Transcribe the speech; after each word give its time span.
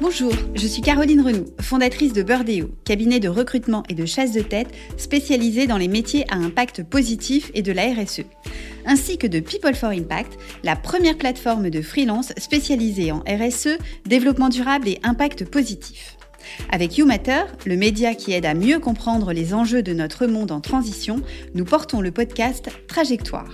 Bonjour, 0.00 0.32
je 0.54 0.66
suis 0.66 0.82
Caroline 0.82 1.20
Renou, 1.20 1.44
fondatrice 1.60 2.12
de 2.12 2.22
Birdeo, 2.22 2.70
cabinet 2.84 3.20
de 3.20 3.28
recrutement 3.28 3.84
et 3.88 3.94
de 3.94 4.04
chasse 4.04 4.32
de 4.32 4.40
tête 4.40 4.68
spécialisé 4.96 5.68
dans 5.68 5.76
les 5.76 5.86
métiers 5.86 6.24
à 6.28 6.34
impact 6.34 6.82
positif 6.82 7.52
et 7.54 7.62
de 7.62 7.70
la 7.70 7.92
RSE, 7.92 8.22
ainsi 8.84 9.16
que 9.16 9.28
de 9.28 9.38
People 9.38 9.76
for 9.76 9.90
Impact, 9.90 10.36
la 10.64 10.74
première 10.74 11.16
plateforme 11.16 11.70
de 11.70 11.82
freelance 11.82 12.32
spécialisée 12.36 13.12
en 13.12 13.20
RSE, 13.20 13.78
développement 14.06 14.48
durable 14.48 14.88
et 14.88 14.98
impact 15.04 15.44
positif. 15.44 16.17
Avec 16.70 16.98
YouMatter, 16.98 17.42
le 17.66 17.76
média 17.76 18.14
qui 18.14 18.32
aide 18.32 18.46
à 18.46 18.54
mieux 18.54 18.78
comprendre 18.78 19.32
les 19.32 19.54
enjeux 19.54 19.82
de 19.82 19.92
notre 19.92 20.26
monde 20.26 20.52
en 20.52 20.60
transition, 20.60 21.20
nous 21.54 21.64
portons 21.64 22.00
le 22.00 22.10
podcast 22.10 22.70
Trajectoire. 22.86 23.52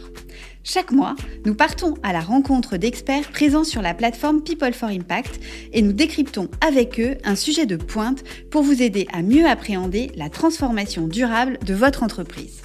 Chaque 0.66 0.92
mois, 0.92 1.14
nous 1.44 1.54
partons 1.54 1.94
à 2.02 2.12
la 2.12 2.20
rencontre 2.20 2.78
d'experts 2.78 3.30
présents 3.30 3.64
sur 3.64 3.82
la 3.82 3.92
plateforme 3.92 4.42
People 4.42 4.72
for 4.72 4.88
Impact 4.88 5.38
et 5.72 5.82
nous 5.82 5.92
décryptons 5.92 6.48
avec 6.66 6.98
eux 6.98 7.18
un 7.22 7.36
sujet 7.36 7.66
de 7.66 7.76
pointe 7.76 8.24
pour 8.50 8.62
vous 8.62 8.82
aider 8.82 9.06
à 9.12 9.22
mieux 9.22 9.46
appréhender 9.46 10.10
la 10.16 10.30
transformation 10.30 11.06
durable 11.06 11.58
de 11.66 11.74
votre 11.74 12.02
entreprise. 12.02 12.62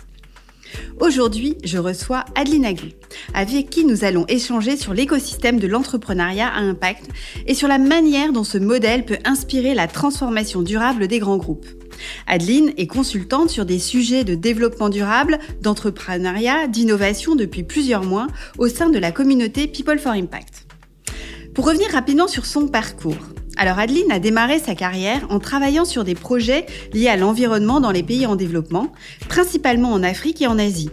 Aujourd'hui, 0.99 1.57
je 1.63 1.77
reçois 1.77 2.25
Adeline 2.35 2.65
Agu, 2.65 2.91
avec 3.33 3.69
qui 3.69 3.85
nous 3.85 4.03
allons 4.03 4.25
échanger 4.27 4.77
sur 4.77 4.93
l'écosystème 4.93 5.59
de 5.59 5.67
l'entrepreneuriat 5.67 6.47
à 6.47 6.59
impact 6.59 7.05
et 7.47 7.53
sur 7.53 7.67
la 7.67 7.77
manière 7.77 8.33
dont 8.33 8.43
ce 8.43 8.57
modèle 8.57 9.05
peut 9.05 9.17
inspirer 9.25 9.73
la 9.73 9.87
transformation 9.87 10.61
durable 10.61 11.07
des 11.07 11.19
grands 11.19 11.37
groupes. 11.37 11.67
Adeline 12.27 12.73
est 12.77 12.87
consultante 12.87 13.49
sur 13.49 13.65
des 13.65 13.79
sujets 13.79 14.23
de 14.23 14.35
développement 14.35 14.89
durable, 14.89 15.39
d'entrepreneuriat, 15.61 16.67
d'innovation 16.67 17.35
depuis 17.35 17.63
plusieurs 17.63 18.03
mois 18.03 18.27
au 18.57 18.67
sein 18.67 18.89
de 18.89 18.99
la 18.99 19.11
communauté 19.11 19.67
People 19.67 19.99
for 19.99 20.11
Impact. 20.11 20.67
Pour 21.53 21.65
revenir 21.65 21.91
rapidement 21.91 22.27
sur 22.27 22.45
son 22.45 22.67
parcours, 22.67 23.17
alors 23.59 23.77
Adeline 23.77 24.09
a 24.09 24.19
démarré 24.19 24.57
sa 24.57 24.73
carrière 24.73 25.27
en 25.29 25.37
travaillant 25.37 25.83
sur 25.83 26.05
des 26.05 26.15
projets 26.15 26.65
liés 26.93 27.09
à 27.09 27.17
l'environnement 27.17 27.81
dans 27.81 27.91
les 27.91 28.03
pays 28.03 28.25
en 28.25 28.37
développement, 28.37 28.93
principalement 29.27 29.91
en 29.91 30.01
Afrique 30.01 30.41
et 30.41 30.47
en 30.47 30.57
Asie. 30.57 30.89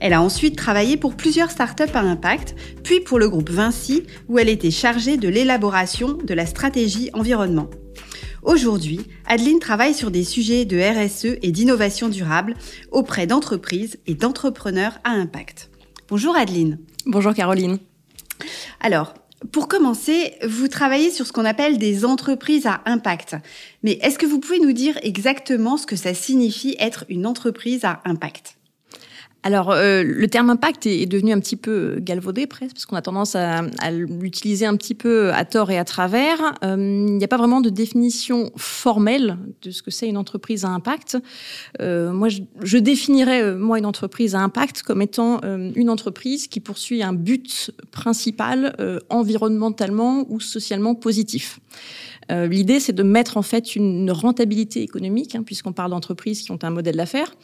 Elle 0.00 0.12
a 0.12 0.20
ensuite 0.20 0.56
travaillé 0.56 0.96
pour 0.96 1.14
plusieurs 1.14 1.52
startups 1.52 1.94
à 1.94 2.00
impact, 2.00 2.56
puis 2.82 2.98
pour 2.98 3.20
le 3.20 3.28
groupe 3.28 3.50
Vinci, 3.50 4.02
où 4.28 4.40
elle 4.40 4.48
était 4.48 4.72
chargée 4.72 5.16
de 5.16 5.28
l'élaboration 5.28 6.14
de 6.14 6.34
la 6.34 6.44
stratégie 6.44 7.08
environnement. 7.12 7.70
Aujourd'hui, 8.42 9.00
Adeline 9.24 9.60
travaille 9.60 9.94
sur 9.94 10.10
des 10.10 10.24
sujets 10.24 10.64
de 10.64 10.76
RSE 10.76 11.38
et 11.42 11.52
d'innovation 11.52 12.08
durable 12.08 12.54
auprès 12.90 13.28
d'entreprises 13.28 13.96
et 14.08 14.14
d'entrepreneurs 14.14 14.98
à 15.04 15.10
impact. 15.10 15.70
Bonjour 16.08 16.34
Adeline. 16.34 16.80
Bonjour 17.06 17.32
Caroline. 17.32 17.78
Alors, 18.80 19.14
pour 19.52 19.68
commencer, 19.68 20.34
vous 20.46 20.68
travaillez 20.68 21.10
sur 21.10 21.26
ce 21.26 21.32
qu'on 21.32 21.44
appelle 21.44 21.78
des 21.78 22.04
entreprises 22.04 22.66
à 22.66 22.80
impact. 22.86 23.36
Mais 23.82 23.92
est-ce 24.02 24.18
que 24.18 24.26
vous 24.26 24.40
pouvez 24.40 24.58
nous 24.58 24.72
dire 24.72 24.98
exactement 25.02 25.76
ce 25.76 25.86
que 25.86 25.96
ça 25.96 26.12
signifie 26.12 26.76
être 26.80 27.04
une 27.08 27.26
entreprise 27.26 27.84
à 27.84 28.02
impact? 28.04 28.57
Alors, 29.44 29.70
euh, 29.70 30.02
le 30.02 30.26
terme 30.26 30.50
impact 30.50 30.86
est, 30.86 31.06
devenu 31.06 31.32
un 31.32 31.38
petit 31.38 31.56
peu 31.56 31.98
galvaudé 32.00 32.46
presque, 32.46 32.72
parce 32.72 32.86
qu'on 32.86 32.96
a 32.96 33.02
tendance 33.02 33.36
à, 33.36 33.62
l'utiliser 33.90 34.66
un 34.66 34.76
petit 34.76 34.94
peu 34.94 35.32
à 35.32 35.44
tort 35.44 35.70
et 35.70 35.78
à 35.78 35.84
travers. 35.84 36.38
Euh, 36.64 36.74
il 36.76 37.16
n'y 37.16 37.24
a 37.24 37.28
pas 37.28 37.36
vraiment 37.36 37.60
de 37.60 37.70
définition 37.70 38.50
formelle 38.56 39.38
de 39.62 39.70
ce 39.70 39.82
que 39.82 39.92
c'est 39.92 40.08
une 40.08 40.16
entreprise 40.16 40.64
à 40.64 40.68
impact. 40.68 41.18
Euh, 41.80 42.12
moi, 42.12 42.28
je, 42.28 42.40
je, 42.62 42.78
définirais, 42.78 43.54
moi, 43.54 43.78
une 43.78 43.86
entreprise 43.86 44.34
à 44.34 44.40
impact 44.40 44.82
comme 44.82 45.02
étant 45.02 45.40
une 45.74 45.90
entreprise 45.90 46.48
qui 46.48 46.60
poursuit 46.60 47.02
un 47.02 47.12
but 47.12 47.70
principal 47.92 48.76
environnementalement 49.08 50.26
ou 50.28 50.40
socialement 50.40 50.94
positif. 50.94 51.60
Euh, 52.30 52.46
l'idée, 52.46 52.80
c'est 52.80 52.92
de 52.92 53.02
mettre 53.02 53.36
en 53.36 53.42
fait 53.42 53.76
une 53.76 54.10
rentabilité 54.10 54.82
économique, 54.82 55.34
hein, 55.34 55.42
puisqu'on 55.42 55.72
parle 55.72 55.90
d'entreprises 55.90 56.42
qui 56.42 56.50
ont 56.52 56.58
un 56.62 56.70
modèle 56.70 56.96
d'affaires, 56.96 57.34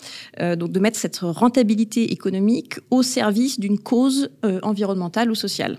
euh, 0.40 0.56
donc 0.56 0.72
de 0.72 0.80
mettre 0.80 0.98
cette 0.98 1.18
rentabilité 1.18 2.12
économique 2.12 2.80
au 2.90 3.02
service 3.02 3.58
d'une 3.58 3.78
cause 3.78 4.30
euh, 4.44 4.60
environnementale 4.62 5.30
ou 5.30 5.34
sociale. 5.34 5.78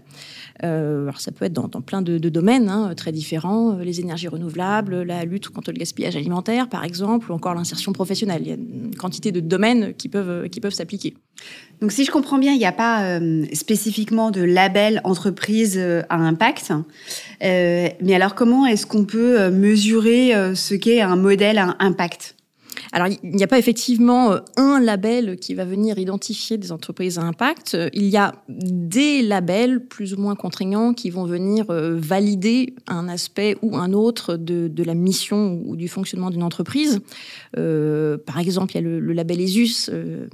Euh, 0.64 1.04
alors 1.04 1.20
ça 1.20 1.32
peut 1.32 1.46
être 1.46 1.54
dans, 1.54 1.68
dans 1.68 1.82
plein 1.82 2.02
de, 2.02 2.18
de 2.18 2.30
domaines 2.30 2.70
hein, 2.70 2.94
très 2.96 3.12
différents, 3.12 3.74
les 3.78 4.00
énergies 4.00 4.28
renouvelables, 4.28 5.04
la 5.04 5.26
lutte 5.26 5.50
contre 5.50 5.72
le 5.72 5.78
gaspillage 5.78 6.16
alimentaire, 6.16 6.70
par 6.70 6.84
exemple, 6.84 7.32
ou 7.32 7.36
encore 7.36 7.54
l'insertion 7.54 7.92
professionnelle. 7.94 8.42
Il 8.44 8.48
y 8.48 8.52
a 8.52 8.56
une 8.56 8.96
quantité 8.96 9.32
de 9.32 9.40
domaines 9.40 9.94
qui 9.94 10.10
peuvent, 10.10 10.50
qui 10.50 10.62
peuvent 10.62 10.74
s'appliquer. 10.74 11.16
Donc 11.82 11.92
si 11.92 12.06
je 12.06 12.12
comprends 12.12 12.38
bien, 12.38 12.54
il 12.54 12.58
n'y 12.58 12.66
a 12.66 12.72
pas 12.72 13.04
euh, 13.04 13.46
spécifiquement 13.54 14.32
de 14.32 14.42
label 14.42 15.02
entreprise 15.04 15.76
euh, 15.78 16.04
à 16.10 16.16
impact. 16.16 16.72
Euh, 17.44 17.90
mais 18.02 18.16
alors 18.16 18.36
comment 18.36 18.66
est-ce 18.66 18.86
qu'on 18.86 19.06
peut 19.06 19.50
mesurer 19.50 20.34
ce 20.56 20.74
qu'est 20.76 21.02
un 21.02 21.16
modèle 21.16 21.58
à 21.58 21.76
impact? 21.80 22.36
Alors, 22.92 23.08
il 23.08 23.30
n'y 23.30 23.44
a 23.44 23.48
pas 23.48 23.60
effectivement 23.60 24.32
euh, 24.32 24.40
un 24.58 24.80
label 24.80 25.38
qui 25.38 25.54
va 25.54 25.66
venir 25.66 25.98
identifier 25.98 26.58
des 26.58 26.72
entreprises 26.72 27.20
à 27.20 27.24
impact. 27.24 27.78
Il 27.94 28.06
y 28.06 28.18
a 28.18 28.34
des 28.50 29.22
labels 29.22 29.86
plus 29.86 30.14
ou 30.14 30.22
moins 30.22 30.36
contraignants 30.36 30.94
qui 30.94 31.10
vont 31.10 31.26
venir 31.26 31.66
euh, 31.70 31.96
valider 31.98 32.74
un 32.88 33.08
aspect 33.08 33.58
ou 33.62 33.78
un 33.78 33.94
autre 33.94 34.36
de, 34.36 34.68
de 34.68 34.84
la 34.84 34.94
mission 34.94 35.62
ou 35.66 35.76
du 35.76 35.88
fonctionnement 35.88 36.30
d'une 36.30 36.44
entreprise. 36.44 37.02
Euh, 37.58 38.18
par 38.18 38.40
exemple, 38.40 38.74
il 38.74 38.76
y 38.76 38.78
a 38.80 38.82
le, 38.82 39.14
label 39.14 39.42
ESUS, 39.42 39.90
euh, 39.90 40.28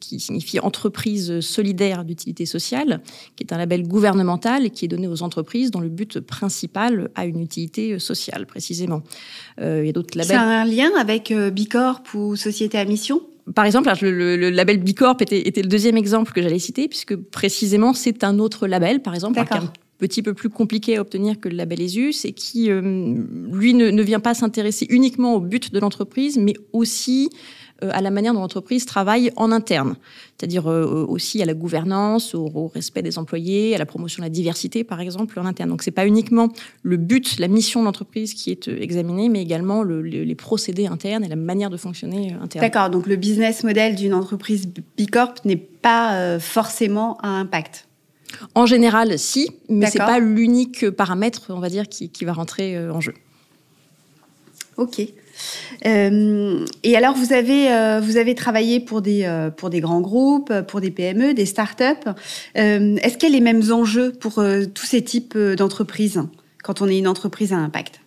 qui 0.00 0.20
signifie 0.20 0.60
Entreprise 0.60 1.40
solidaire 1.40 2.04
d'utilité 2.04 2.46
sociale, 2.46 3.00
qui 3.36 3.44
est 3.44 3.52
un 3.52 3.58
label 3.58 3.86
gouvernemental 3.86 4.66
et 4.66 4.70
qui 4.70 4.84
est 4.84 4.88
donné 4.88 5.08
aux 5.08 5.22
entreprises 5.22 5.70
dont 5.70 5.80
le 5.80 5.88
but 5.88 6.20
principal 6.20 7.10
a 7.14 7.26
une 7.26 7.40
utilité 7.40 7.98
sociale, 7.98 8.46
précisément. 8.46 9.02
il 9.60 9.86
y 9.86 9.88
a 9.88 9.92
d'autres 9.92 10.16
labels. 10.16 10.36
C'est 10.36 10.36
un 10.36 10.64
lien 10.64 10.90
avec 10.98 11.32
Bicorp 11.50 12.02
ou 12.14 12.36
société 12.36 12.78
à 12.78 12.84
mission? 12.84 13.20
Par 13.54 13.64
exemple, 13.64 13.90
le, 14.02 14.36
le, 14.36 14.50
label 14.50 14.78
Bicorp 14.78 15.16
était, 15.20 15.46
était, 15.46 15.62
le 15.62 15.68
deuxième 15.68 15.96
exemple 15.96 16.32
que 16.32 16.42
j'allais 16.42 16.58
citer, 16.58 16.88
puisque 16.88 17.16
précisément 17.16 17.94
c'est 17.94 18.24
un 18.24 18.38
autre 18.38 18.66
label, 18.66 19.00
par 19.00 19.14
exemple, 19.14 19.34
qui 19.34 19.54
est 19.54 19.56
un 19.56 19.72
petit 19.98 20.22
peu 20.22 20.34
plus 20.34 20.50
compliqué 20.50 20.96
à 20.96 21.00
obtenir 21.00 21.40
que 21.40 21.48
le 21.48 21.56
label 21.56 21.80
ESUS 21.80 22.24
et 22.24 22.32
qui, 22.32 22.70
euh, 22.70 23.14
lui, 23.50 23.74
ne, 23.74 23.90
ne, 23.90 24.02
vient 24.02 24.20
pas 24.20 24.34
s'intéresser 24.34 24.86
uniquement 24.90 25.34
au 25.34 25.40
but 25.40 25.72
de 25.72 25.80
l'entreprise, 25.80 26.36
mais 26.38 26.54
aussi 26.72 27.30
à 27.80 28.00
la 28.00 28.10
manière 28.10 28.34
dont 28.34 28.40
l'entreprise 28.40 28.86
travaille 28.86 29.30
en 29.36 29.52
interne, 29.52 29.96
c'est-à-dire 30.36 30.68
euh, 30.70 31.06
aussi 31.08 31.40
à 31.42 31.44
la 31.44 31.54
gouvernance, 31.54 32.34
au, 32.34 32.70
respect 32.74 33.02
des 33.02 33.18
employés, 33.18 33.74
à 33.74 33.78
la 33.78 33.86
promotion 33.86 34.20
de 34.20 34.26
la 34.26 34.30
diversité, 34.30 34.84
par 34.84 35.00
exemple, 35.00 35.38
en 35.38 35.46
interne. 35.46 35.70
Donc, 35.70 35.82
c'est 35.82 35.92
pas 35.92 36.06
uniquement 36.06 36.48
le 36.82 36.96
but, 36.96 37.38
la 37.38 37.48
mission 37.48 37.80
de 37.80 37.86
l'entreprise 37.86 38.34
qui 38.34 38.50
est 38.50 38.68
euh, 38.68 38.80
examinée, 38.80 39.28
mais 39.28 39.42
également 39.42 39.82
le, 39.82 40.02
les 40.02 40.34
procédés 40.34 40.86
internes 40.86 41.24
et 41.24 41.28
la 41.28 41.36
manière 41.36 41.70
de 41.70 41.76
fonctionner 41.76 42.34
interne. 42.42 42.64
D'accord. 42.64 42.90
Donc, 42.90 43.06
le 43.06 43.16
business 43.16 43.62
model 43.62 43.94
d'une 43.94 44.14
entreprise 44.14 44.68
Bicorp 44.96 45.34
n'est 45.44 45.56
pas 45.56 46.38
forcément 46.40 47.16
à 47.18 47.28
impact. 47.28 47.86
En 48.54 48.66
général, 48.66 49.18
si, 49.18 49.50
mais 49.68 49.86
c'est 49.86 49.98
pas 49.98 50.18
l'unique 50.18 50.90
paramètre, 50.90 51.46
on 51.50 51.60
va 51.60 51.68
dire, 51.68 51.88
qui, 51.88 52.10
qui 52.10 52.24
va 52.24 52.32
rentrer 52.32 52.78
en 52.90 53.00
jeu. 53.00 53.14
Ok. 54.76 55.00
Euh, 55.86 56.64
et 56.82 56.96
alors, 56.96 57.14
vous 57.14 57.32
avez, 57.32 57.72
euh, 57.72 58.00
vous 58.00 58.16
avez 58.16 58.34
travaillé 58.34 58.80
pour 58.80 59.02
des, 59.02 59.24
euh, 59.24 59.50
pour 59.50 59.70
des 59.70 59.80
grands 59.80 60.00
groupes, 60.00 60.52
pour 60.62 60.80
des 60.80 60.90
PME, 60.90 61.34
des 61.34 61.46
startups. 61.46 61.84
Est-ce 62.54 63.16
qu'il 63.18 63.28
y 63.28 63.32
a 63.32 63.34
les 63.34 63.40
mêmes 63.40 63.72
enjeux 63.72 64.12
pour 64.12 64.42
tous 64.74 64.86
ces 64.86 65.02
types 65.02 65.36
d'entreprises 65.36 66.22
quand 66.62 66.82
on 66.82 66.88
est 66.88 66.98
une 66.98 67.08
entreprise 67.08 67.52
à 67.52 67.56
impact? 67.56 68.00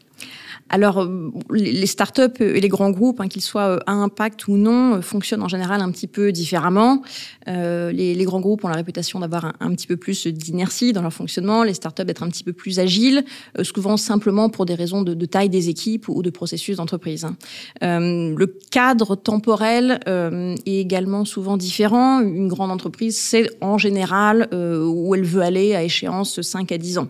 Alors, 0.71 1.07
les 1.51 1.85
startups 1.85 2.41
et 2.41 2.61
les 2.61 2.69
grands 2.69 2.91
groupes, 2.91 3.19
hein, 3.19 3.27
qu'ils 3.27 3.41
soient 3.41 3.79
à 3.85 3.91
impact 3.91 4.47
ou 4.47 4.55
non, 4.55 5.01
fonctionnent 5.01 5.43
en 5.43 5.49
général 5.49 5.81
un 5.81 5.91
petit 5.91 6.07
peu 6.07 6.31
différemment. 6.31 7.01
Euh, 7.49 7.91
les, 7.91 8.23
grands 8.23 8.39
groupes 8.39 8.63
ont 8.63 8.69
la 8.69 8.75
réputation 8.75 9.19
d'avoir 9.19 9.53
un, 9.59 9.71
petit 9.71 9.87
peu 9.87 9.97
plus 9.97 10.27
d'inertie 10.27 10.93
dans 10.93 11.01
leur 11.01 11.13
fonctionnement, 11.13 11.63
les 11.63 11.73
startups 11.73 12.05
d'être 12.05 12.23
un 12.23 12.29
petit 12.29 12.45
peu 12.45 12.53
plus 12.53 12.79
agiles, 12.79 13.25
euh, 13.59 13.63
souvent 13.65 13.97
simplement 13.97 14.49
pour 14.49 14.65
des 14.65 14.75
raisons 14.75 15.01
de, 15.01 15.25
taille 15.25 15.49
des 15.49 15.69
équipes 15.69 16.07
ou 16.07 16.21
de 16.23 16.29
processus 16.29 16.77
d'entreprise. 16.77 17.25
Hein. 17.25 17.35
Euh, 17.83 18.33
le 18.35 18.47
cadre 18.47 19.15
temporel 19.15 19.99
euh, 20.07 20.55
est 20.65 20.77
également 20.77 21.25
souvent 21.25 21.57
différent. 21.57 22.21
Une 22.21 22.47
grande 22.47 22.71
entreprise, 22.71 23.17
c'est 23.19 23.49
en 23.61 23.77
général 23.77 24.47
euh, 24.53 24.85
où 24.85 25.15
elle 25.15 25.23
veut 25.23 25.41
aller 25.41 25.75
à 25.75 25.83
échéance 25.83 26.41
5 26.41 26.71
à 26.71 26.77
10 26.77 26.97
ans. 26.99 27.07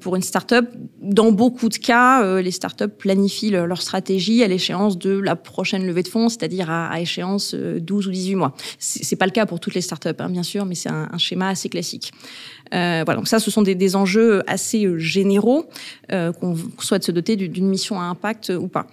pour 0.00 0.16
une 0.16 0.22
startup, 0.22 0.66
dans 1.00 1.32
beaucoup 1.32 1.68
de 1.68 1.76
cas, 1.76 2.31
les 2.40 2.50
startups 2.50 2.88
planifient 2.88 3.50
leur 3.50 3.80
stratégie 3.82 4.42
à 4.42 4.48
l'échéance 4.48 4.98
de 4.98 5.18
la 5.18 5.36
prochaine 5.36 5.86
levée 5.86 6.02
de 6.02 6.08
fonds, 6.08 6.28
c'est-à-dire 6.28 6.70
à, 6.70 7.00
échéance 7.00 7.54
12 7.54 8.06
ou 8.06 8.10
18 8.10 8.34
mois. 8.36 8.54
C'est 8.78 9.16
pas 9.16 9.26
le 9.26 9.32
cas 9.32 9.46
pour 9.46 9.60
toutes 9.60 9.74
les 9.74 9.80
startups, 9.80 10.08
hein, 10.18 10.30
bien 10.30 10.42
sûr, 10.42 10.64
mais 10.64 10.74
c'est 10.74 10.88
un, 10.88 11.18
schéma 11.18 11.48
assez 11.48 11.68
classique. 11.68 12.12
Euh, 12.74 13.02
voilà, 13.04 13.18
donc 13.18 13.28
ça, 13.28 13.38
ce 13.38 13.50
sont 13.50 13.62
des, 13.62 13.96
enjeux 13.96 14.42
assez 14.46 14.86
euh, 14.86 14.98
généraux 14.98 15.66
euh, 16.12 16.32
qu'on 16.32 16.56
souhaite 16.78 17.04
se 17.04 17.12
doter 17.12 17.36
d'une 17.36 17.68
mission 17.68 18.00
à 18.00 18.04
impact 18.04 18.50
ou 18.50 18.68
pas. 18.68 18.86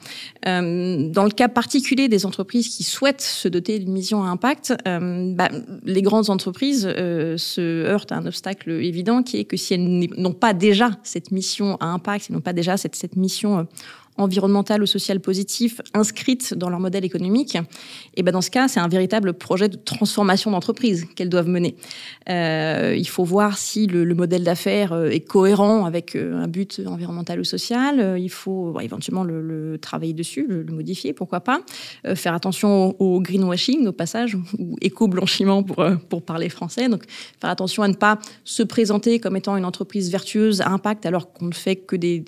Euh, 0.47 1.09
dans 1.09 1.23
le 1.23 1.31
cas 1.31 1.47
particulier 1.47 2.07
des 2.07 2.25
entreprises 2.25 2.69
qui 2.69 2.83
souhaitent 2.83 3.21
se 3.21 3.47
doter 3.47 3.79
d'une 3.79 3.91
mission 3.91 4.23
à 4.23 4.27
impact, 4.27 4.73
euh, 4.87 5.33
bah, 5.33 5.49
les 5.83 6.01
grandes 6.01 6.29
entreprises 6.29 6.83
se 6.83 7.85
heurtent 7.85 8.11
à 8.11 8.17
un 8.17 8.25
obstacle 8.25 8.71
évident 8.71 9.23
qui 9.23 9.37
est 9.37 9.45
que 9.45 9.57
si 9.57 9.73
elles 9.73 10.07
n'ont 10.17 10.33
pas 10.33 10.53
déjà 10.53 10.91
cette 11.03 11.31
mission 11.31 11.77
à 11.77 11.87
impact, 11.87 12.25
si 12.25 12.31
elles 12.31 12.35
n'ont 12.35 12.41
pas 12.41 12.53
déjà 12.53 12.77
cette, 12.77 12.95
cette 12.95 13.15
mission 13.15 13.28
environnementale 14.19 14.83
ou 14.83 14.85
sociale 14.85 15.19
positive 15.19 15.81
inscrite 15.93 16.53
dans 16.53 16.69
leur 16.69 16.79
modèle 16.79 17.05
économique, 17.05 17.57
et 18.15 18.23
ben 18.23 18.31
dans 18.31 18.41
ce 18.41 18.51
cas, 18.51 18.67
c'est 18.67 18.79
un 18.79 18.87
véritable 18.87 19.33
projet 19.33 19.69
de 19.69 19.77
transformation 19.77 20.51
d'entreprise 20.51 21.05
qu'elles 21.15 21.29
doivent 21.29 21.47
mener. 21.47 21.75
Euh, 22.29 22.95
il 22.97 23.07
faut 23.07 23.23
voir 23.23 23.57
si 23.57 23.87
le, 23.87 24.03
le 24.03 24.15
modèle 24.15 24.43
d'affaires 24.43 24.93
euh, 24.93 25.09
est 25.09 25.21
cohérent 25.21 25.85
avec 25.85 26.15
euh, 26.15 26.41
un 26.41 26.47
but 26.47 26.81
environnemental 26.85 27.39
ou 27.39 27.43
social. 27.43 27.99
Euh, 27.99 28.19
il 28.19 28.29
faut 28.29 28.79
éventuellement 28.81 29.23
le, 29.23 29.41
le, 29.41 29.77
travailler 29.77 30.13
dessus, 30.13 30.45
le, 30.47 30.63
modifier, 30.65 31.13
pourquoi 31.13 31.39
pas. 31.39 31.61
Euh, 32.05 32.15
faire 32.15 32.33
attention 32.33 32.95
au, 32.99 33.21
greenwashing 33.21 33.87
au 33.87 33.91
passage, 33.91 34.35
ou 34.35 34.75
éco-blanchiment 34.81 35.63
pour, 35.63 35.85
pour 36.09 36.21
parler 36.23 36.49
français. 36.49 36.89
Donc 36.89 37.03
faire 37.39 37.49
attention 37.49 37.83
à 37.83 37.87
ne 37.87 37.93
pas 37.93 38.19
se 38.43 38.63
présenter 38.63 39.19
comme 39.19 39.37
étant 39.37 39.55
une 39.55 39.65
entreprise 39.65 40.11
vertueuse 40.11 40.61
à 40.61 40.69
impact 40.69 41.05
alors 41.05 41.31
qu'on 41.31 41.45
ne 41.45 41.53
fait 41.53 41.75
que 41.75 41.95
des 41.95 42.19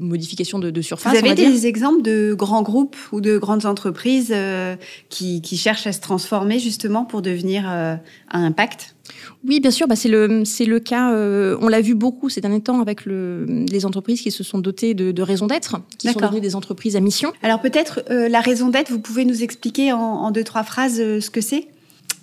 modification 0.00 0.58
de, 0.58 0.70
de, 0.70 0.82
surface. 0.82 1.12
Vous 1.12 1.18
avez 1.18 1.34
des 1.34 1.66
exemples 1.66 2.02
de 2.02 2.34
grands 2.34 2.62
groupes 2.62 2.96
ou 3.12 3.20
de 3.20 3.38
grandes 3.38 3.66
entreprises 3.66 4.32
euh, 4.34 4.76
qui, 5.08 5.40
qui, 5.42 5.56
cherchent 5.56 5.86
à 5.86 5.92
se 5.92 6.00
transformer 6.00 6.58
justement 6.58 7.04
pour 7.04 7.22
devenir 7.22 7.64
euh, 7.68 7.94
à 8.28 8.38
impact? 8.38 8.94
Oui, 9.46 9.60
bien 9.60 9.70
sûr, 9.70 9.88
bah 9.88 9.96
c'est 9.96 10.08
le 10.08 10.44
c'est 10.44 10.64
le 10.64 10.80
cas. 10.80 11.12
Euh, 11.12 11.56
on 11.60 11.68
l'a 11.68 11.80
vu 11.80 11.94
beaucoup 11.94 12.28
ces 12.28 12.40
derniers 12.40 12.60
temps 12.60 12.80
avec 12.80 13.04
le, 13.04 13.44
les 13.46 13.86
entreprises 13.86 14.20
qui 14.20 14.30
se 14.30 14.44
sont 14.44 14.58
dotées 14.58 14.94
de, 14.94 15.12
de 15.12 15.22
raisons 15.22 15.46
d'être, 15.46 15.80
qui 15.98 16.08
sont 16.08 16.20
devenues 16.20 16.40
des 16.40 16.56
entreprises 16.56 16.96
à 16.96 17.00
mission. 17.00 17.32
Alors 17.42 17.60
peut-être 17.60 18.02
euh, 18.10 18.28
la 18.28 18.40
raison 18.40 18.68
d'être, 18.68 18.90
vous 18.90 19.00
pouvez 19.00 19.24
nous 19.24 19.42
expliquer 19.42 19.92
en, 19.92 19.98
en 19.98 20.30
deux 20.30 20.44
trois 20.44 20.62
phrases 20.62 21.00
euh, 21.00 21.20
ce 21.20 21.30
que 21.30 21.40
c'est? 21.40 21.68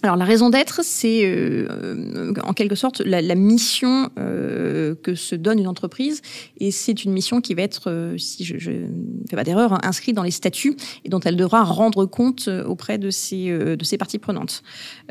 Alors 0.04 0.16
la 0.16 0.26
raison 0.26 0.50
d'être, 0.50 0.82
c'est 0.84 1.22
euh, 1.26 2.34
en 2.44 2.54
quelque 2.54 2.76
sorte 2.76 3.02
la, 3.02 3.36
mission 3.36 4.10
euh, 4.20 4.94
que 5.02 5.16
se 5.16 5.34
donne 5.34 5.60
une 5.60 5.68
entreprise, 5.68 6.22
et 6.60 6.70
c'est 6.70 7.04
une 7.04 7.12
mission 7.12 7.42
qui 7.42 7.56
va 7.56 7.64
être, 7.64 7.90
euh, 7.90 8.18
si 8.18 8.46
je 8.46 8.70
ne 8.70 8.88
fais 9.28 9.36
pas 9.36 9.44
d'erreur, 9.44 9.84
inscrite 9.84 10.16
dans 10.16 10.24
les 10.24 10.32
statuts 10.32 10.76
et 11.04 11.10
dont 11.10 11.20
elle 11.20 11.36
devra 11.36 11.64
rendre 11.64 12.06
compte 12.06 12.48
auprès 12.48 13.00
de 13.00 13.10
ses, 13.10 13.50
de 13.50 13.84
ses 13.84 13.98
parties 13.98 14.20
prenantes. 14.20 14.62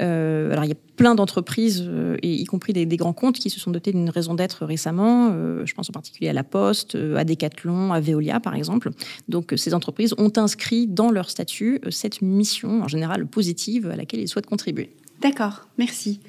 Euh, 0.00 0.52
alors 0.52 0.64
il 0.64 0.68
y 0.68 0.72
a 0.72 0.76
plein 0.96 1.14
d'entreprises, 1.14 1.84
euh, 1.86 2.16
y 2.22 2.44
compris 2.44 2.72
des, 2.72 2.86
grands 2.96 3.12
comptes, 3.12 3.38
qui 3.38 3.50
se 3.50 3.60
sont 3.60 3.70
dotés 3.70 3.92
d'une 3.92 4.10
raison 4.10 4.34
d'être 4.34 4.64
récemment. 4.64 5.30
Euh, 5.32 5.64
je 5.66 5.74
pense 5.74 5.90
en 5.90 5.92
particulier 5.92 6.28
à 6.30 6.32
La 6.32 6.44
Poste, 6.44 6.96
à 7.16 7.24
Decathlon, 7.24 7.92
à 7.92 8.00
Veolia 8.00 8.40
par 8.40 8.54
exemple. 8.54 8.90
Donc 9.28 9.52
ces 9.56 9.74
entreprises 9.74 10.14
ont 10.18 10.32
inscrit 10.36 10.86
dans 10.86 11.10
leur 11.10 11.30
statut 11.30 11.80
cette 11.90 12.22
mission 12.22 12.82
en 12.82 12.88
général 12.88 13.26
positive 13.26 13.90
à 13.90 13.96
laquelle 13.96 14.20
ils 14.20 14.28
souhaitent 14.28 14.46
contribuer. 14.46 14.75
D'accord, 15.22 15.62
merci. 15.78 16.20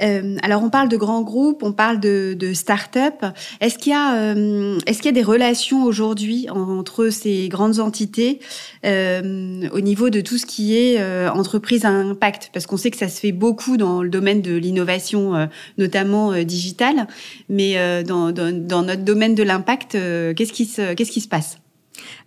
Euh, 0.00 0.36
alors 0.42 0.62
on 0.62 0.70
parle 0.70 0.88
de 0.88 0.96
grands 0.96 1.20
groupes, 1.20 1.62
on 1.62 1.72
parle 1.72 2.00
de, 2.00 2.52
start-up. 2.54 3.22
Est-ce 3.60 3.76
qu'il 3.76 3.92
y 3.92 3.94
a, 3.94 4.14
euh, 4.14 4.78
est-ce 4.86 5.02
qu'il 5.02 5.06
y 5.06 5.08
a 5.10 5.12
des 5.12 5.22
relations 5.22 5.84
aujourd'hui 5.84 6.48
entre 6.48 7.10
ces 7.10 7.50
grandes 7.50 7.80
entités 7.80 8.40
euh, 8.86 9.68
au 9.72 9.80
niveau 9.80 10.08
de 10.08 10.22
tout 10.22 10.38
ce 10.38 10.46
qui 10.46 10.74
est 10.74 11.02
entreprise 11.28 11.84
à 11.84 11.90
impact? 11.90 12.50
Parce 12.54 12.66
qu'on 12.66 12.78
sait 12.78 12.90
que 12.90 12.96
ça 12.96 13.10
se 13.10 13.20
fait 13.20 13.32
beaucoup 13.32 13.76
dans 13.76 14.02
le 14.02 14.08
domaine 14.08 14.40
de 14.40 14.56
l'innovation, 14.56 15.48
notamment 15.76 16.32
digitale, 16.42 17.08
mais 17.50 18.02
dans, 18.04 18.32
notre 18.32 19.04
domaine 19.04 19.34
de 19.34 19.42
l'impact, 19.42 19.92
qu'est-ce 19.92 20.52
qui 20.52 20.64
se, 20.64 21.28
passe? 21.28 21.58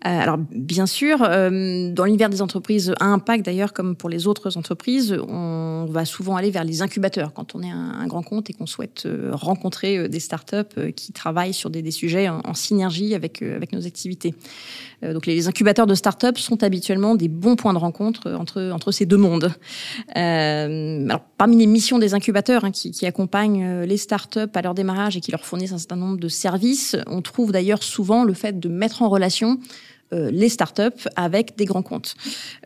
Alors, 0.02 0.38
bien 0.38 0.86
sûr, 0.86 1.22
euh, 1.22 1.92
dans 1.92 2.06
l'univers 2.06 2.30
des 2.30 2.42
entreprises 2.42 2.94
à 3.00 3.06
impact, 3.06 3.46
d'ailleurs, 3.46 3.74
comme 3.74 3.96
pour 3.96 4.10
les 4.10 4.28
autres 4.28 4.58
entreprises, 4.58 5.18
on 5.28 5.88
va 5.90 6.06
souvent 6.06 6.36
aller 6.36 6.52
vers 6.52 6.64
les 6.64 6.82
incubateurs 6.82 7.34
quand 7.34 7.56
on 7.56 7.62
est 7.62 7.70
un, 7.70 8.06
grand 8.08 8.24
compte 8.24 8.50
et 8.50 8.54
qu'on 8.54 8.66
souhaite 8.66 9.06
euh, 9.06 9.32
rencontrer 9.34 10.10
des 10.10 10.20
startups 10.20 10.92
qui 10.96 11.14
travaillent 11.14 11.54
sur 11.54 11.70
des, 11.70 11.92
sujets 11.92 12.28
en, 12.30 12.54
synergie 12.54 13.16
avec 13.16 13.42
nos 13.72 13.88
activités. 13.88 14.36
Donc, 15.12 15.26
les 15.26 15.48
incubateurs 15.48 15.88
de 15.88 15.96
startups 15.96 16.40
sont 16.40 16.64
habituellement 16.64 17.16
des 17.16 17.28
bons 17.28 17.56
points 17.56 17.74
de 17.74 17.78
rencontre 17.78 18.32
entre, 18.32 18.72
entre 18.72 18.92
ces 18.92 19.06
deux 19.06 19.18
mondes. 19.18 19.52
alors, 20.16 21.22
parmi 21.38 21.58
les 21.58 21.68
missions 21.68 22.00
des 22.00 22.14
incubateurs 22.14 22.64
hein, 22.64 22.72
qui, 22.72 23.06
accompagnent 23.06 23.82
les 23.82 23.98
startups 23.98 24.40
à 24.54 24.62
leur 24.62 24.74
démarrage 24.74 25.18
et 25.18 25.20
qui 25.20 25.32
leur 25.32 25.46
fournissent 25.46 25.74
un 25.74 25.78
certain 25.78 25.96
nombre 25.96 26.18
de 26.18 26.28
services, 26.28 26.96
on 27.08 27.22
trouve 27.22 27.52
d'ailleurs 27.52 27.84
souvent 27.84 28.24
le 28.24 28.34
fait 28.34 28.60
de 28.60 28.70
mettre 28.70 29.02
en 29.02 29.10
relation 29.10 29.60
euh, 30.14 30.30
les 30.32 30.50
startups 30.50 31.08
avec 31.16 31.56
des 31.58 31.66
grands 31.66 31.82
comptes. 31.82 32.16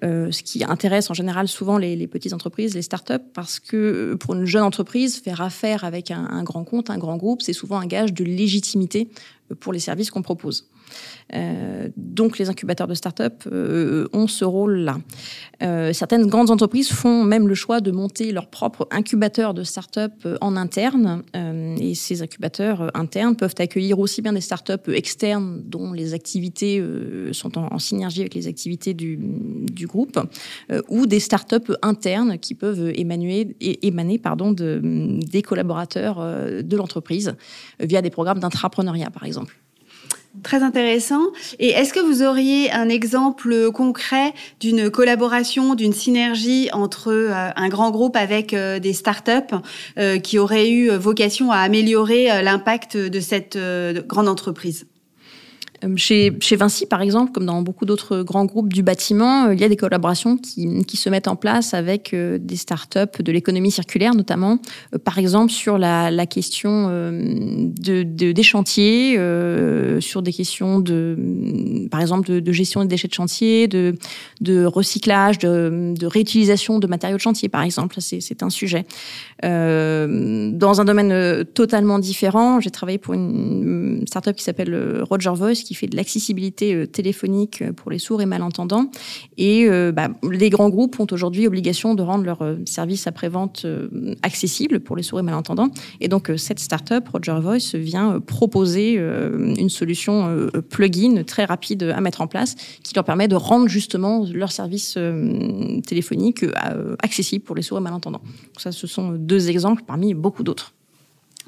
Euh, 0.04 0.32
ce 0.32 0.44
qui 0.44 0.64
intéresse 0.64 1.10
en 1.10 1.14
général 1.14 1.48
souvent 1.48 1.78
les, 1.78 2.08
petites 2.08 2.34
entreprises, 2.34 2.76
les 2.76 2.82
startups, 2.82 3.24
parce 3.34 3.60
que 3.60 3.78
euh, 3.78 4.18
pour 4.18 4.34
une 4.36 4.46
jeune 4.46 4.64
entreprise, 4.64 5.18
faire 5.20 5.42
affaire 5.42 5.84
avec 5.84 6.12
un 6.12 6.44
grand 6.44 6.64
compte, 6.64 6.90
un 6.90 6.98
grand 6.98 7.16
groupe, 7.16 7.42
c'est 7.42 7.54
souvent 7.54 7.80
un 7.80 7.86
gage 7.86 8.14
de 8.14 8.24
légitimité 8.24 9.10
pour 9.60 9.72
les 9.72 9.80
services 9.80 10.12
qu'on 10.12 10.24
propose. 10.24 10.68
Euh, 11.34 11.90
donc 11.98 12.38
les 12.38 12.50
incubateurs 12.50 12.88
de 12.88 12.94
start-up 12.94 13.44
euh, 13.52 14.08
ont 14.14 14.28
ce 14.28 14.46
rôle-là. 14.46 14.98
Euh, 15.62 15.92
certaines 15.92 16.28
grandes 16.28 16.52
entreprises 16.52 16.90
font 16.90 17.24
même 17.24 17.48
le 17.48 17.56
choix 17.56 17.82
de 17.82 17.92
monter 17.92 18.32
leur 18.32 18.48
propre 18.48 18.88
incubateur 18.92 19.54
de 19.54 19.64
start-up 19.64 20.14
en 20.42 20.56
interne. 20.56 21.24
Et 21.80 21.96
ces 21.96 22.22
incubateurs 22.22 22.92
internes 22.94 23.36
peuvent 23.36 23.56
accueillir 23.58 24.00
aussi 24.00 24.22
bien 24.22 24.34
des 24.34 24.42
start-up 24.42 24.88
externes 24.90 25.62
dont 25.66 25.94
les 25.94 26.14
activités 26.14 26.84
sont 27.32 27.58
en, 27.58 27.80
synergie 27.80 28.22
avec 28.22 28.34
les 28.34 28.48
activités 28.48 28.94
du, 28.94 29.20
groupe, 29.88 30.20
ou 30.90 31.06
des 31.06 31.20
start-up 31.20 31.72
internes 31.82 32.38
qui 32.38 32.56
peuvent 32.56 32.92
émaner, 32.96 33.46
des 33.46 35.42
collaborateurs 35.42 36.18
de 36.64 36.78
l'entreprise 36.78 37.36
via 37.80 38.02
des 38.02 38.10
programmes 38.10 38.40
d'intrapreneuriat 38.40 39.10
par 39.10 39.24
exemple. 39.24 39.56
Très 40.44 40.62
intéressant. 40.62 41.22
Et 41.60 41.70
est-ce 41.70 41.94
que 41.94 42.00
vous 42.00 42.22
auriez 42.22 42.72
un 42.72 42.90
exemple 42.90 43.72
concret 43.72 44.34
d'une 44.60 44.90
collaboration, 44.90 45.74
d'une 45.74 45.94
synergie 45.94 46.70
entre 46.74 47.12
euh, 47.12 47.50
un 47.56 47.70
grand 47.70 47.92
groupe 47.92 48.16
avec 48.16 48.54
euh, 48.54 48.80
des 48.80 48.94
startups 48.94 49.56
euh, 49.98 50.20
qui 50.20 50.38
auraient 50.38 50.70
eu 50.70 50.90
vocation 50.90 51.52
à 51.52 51.58
améliorer 51.58 52.42
l'impact 52.44 52.98
de 52.98 53.20
cette 53.20 53.58
grande 54.08 54.28
entreprise? 54.28 54.86
Chez, 55.96 56.34
chez 56.40 56.56
Vinci, 56.56 56.86
par 56.86 57.02
exemple, 57.02 57.32
comme 57.32 57.46
dans 57.46 57.62
beaucoup 57.62 57.86
d'autres 57.86 58.24
grands 58.24 58.46
groupes 58.46 58.74
du 58.74 58.84
bâtiment, 58.84 59.46
euh, 59.46 59.54
il 59.54 59.60
y 59.60 59.64
a 59.64 59.70
des 59.70 59.76
collaborations 59.76 60.38
qui, 60.38 60.98
se 60.98 61.10
mettent 61.10 61.28
en 61.28 61.36
place 61.36 61.76
avec 61.76 62.14
euh, 62.14 62.40
des 62.40 62.56
startups 62.56 63.22
de 63.22 63.32
l'économie 63.32 63.70
circulaire, 63.70 64.16
notamment, 64.16 64.58
par 65.04 65.20
exemple, 65.20 65.52
sur 65.52 65.78
la, 65.78 66.26
question 66.26 66.90
de, 66.90 68.04
de, 68.04 68.32
des 68.32 68.44
chantiers, 68.44 69.20
sur 70.00 70.22
des 70.22 70.34
questions 70.34 70.80
de, 70.80 71.88
par 71.92 72.02
exemple, 72.02 72.42
de, 72.42 72.52
gestion 72.52 72.82
des 72.82 72.88
déchets 72.88 73.08
de 73.08 73.14
chantier, 73.14 73.68
de, 73.68 74.66
recyclage, 74.66 75.38
de, 75.38 76.06
réutilisation 76.06 76.80
de 76.80 76.88
matériaux 76.88 77.18
de 77.18 77.22
chantier, 77.22 77.50
par 77.50 77.62
exemple. 77.62 77.98
C'est 78.00 78.44
un 78.44 78.50
sujet. 78.50 78.86
Euh, 79.46 80.52
dans 80.52 80.82
un 80.82 80.86
domaine 80.86 81.46
totalement 81.54 82.00
différent, 82.00 82.60
j'ai 82.60 82.72
travaillé 82.72 82.98
pour 82.98 83.14
une 83.14 84.04
startup 84.08 84.36
qui 84.36 84.44
s'appelle 84.44 85.04
Roger 85.08 85.32
Voice, 85.36 85.67
qui 85.68 85.76
fait 85.76 85.88
de 85.88 85.98
l'accessibilité 85.98 86.74
euh, 86.74 86.88
téléphonique 86.88 87.62
euh, 87.62 87.74
pour 87.74 87.92
les 87.92 88.00
sourds 88.00 88.22
et 88.22 88.26
malentendants. 88.26 88.90
Et 89.38 89.68
euh, 89.68 89.92
bah, 89.92 90.10
les 90.32 90.50
grands 90.50 90.70
groupes 90.70 91.00
ont 91.00 91.08
aujourd'hui 91.12 91.46
obligation 91.46 91.94
de 91.94 92.02
rendre 92.02 92.24
leur 92.24 92.40
service 92.66 93.08
après-vente 93.08 93.66
accessible 94.22 94.80
pour 94.80 94.96
les 94.96 95.04
sourds 95.04 95.20
et 95.20 95.24
malentendants. 95.24 95.70
Et 96.00 96.08
donc, 96.08 96.32
cette 96.38 96.60
start-up, 96.60 97.08
Roger 97.10 97.38
Voice, 97.42 97.76
vient 97.76 98.20
proposer 98.20 98.94
une 98.96 99.70
solution 99.70 100.50
plugin 100.70 101.24
très 101.24 101.46
rapide 101.46 101.84
à 101.84 102.02
mettre 102.02 102.22
en 102.22 102.28
place 102.28 102.56
qui 102.84 102.94
leur 102.96 103.04
permet 103.04 103.28
de 103.28 103.36
rendre 103.36 103.68
justement 103.68 104.26
leur 104.32 104.52
service 104.52 104.98
téléphonique 105.86 106.46
accessible 107.04 107.44
pour 107.44 107.56
les 107.56 107.62
sourds 107.62 107.80
et 107.80 107.82
malentendants. 107.82 108.22
Ça, 108.58 108.72
ce 108.72 108.88
sont 108.88 109.12
deux 109.12 109.50
exemples 109.50 109.84
parmi 109.86 110.14
beaucoup 110.14 110.44
d'autres. 110.44 110.74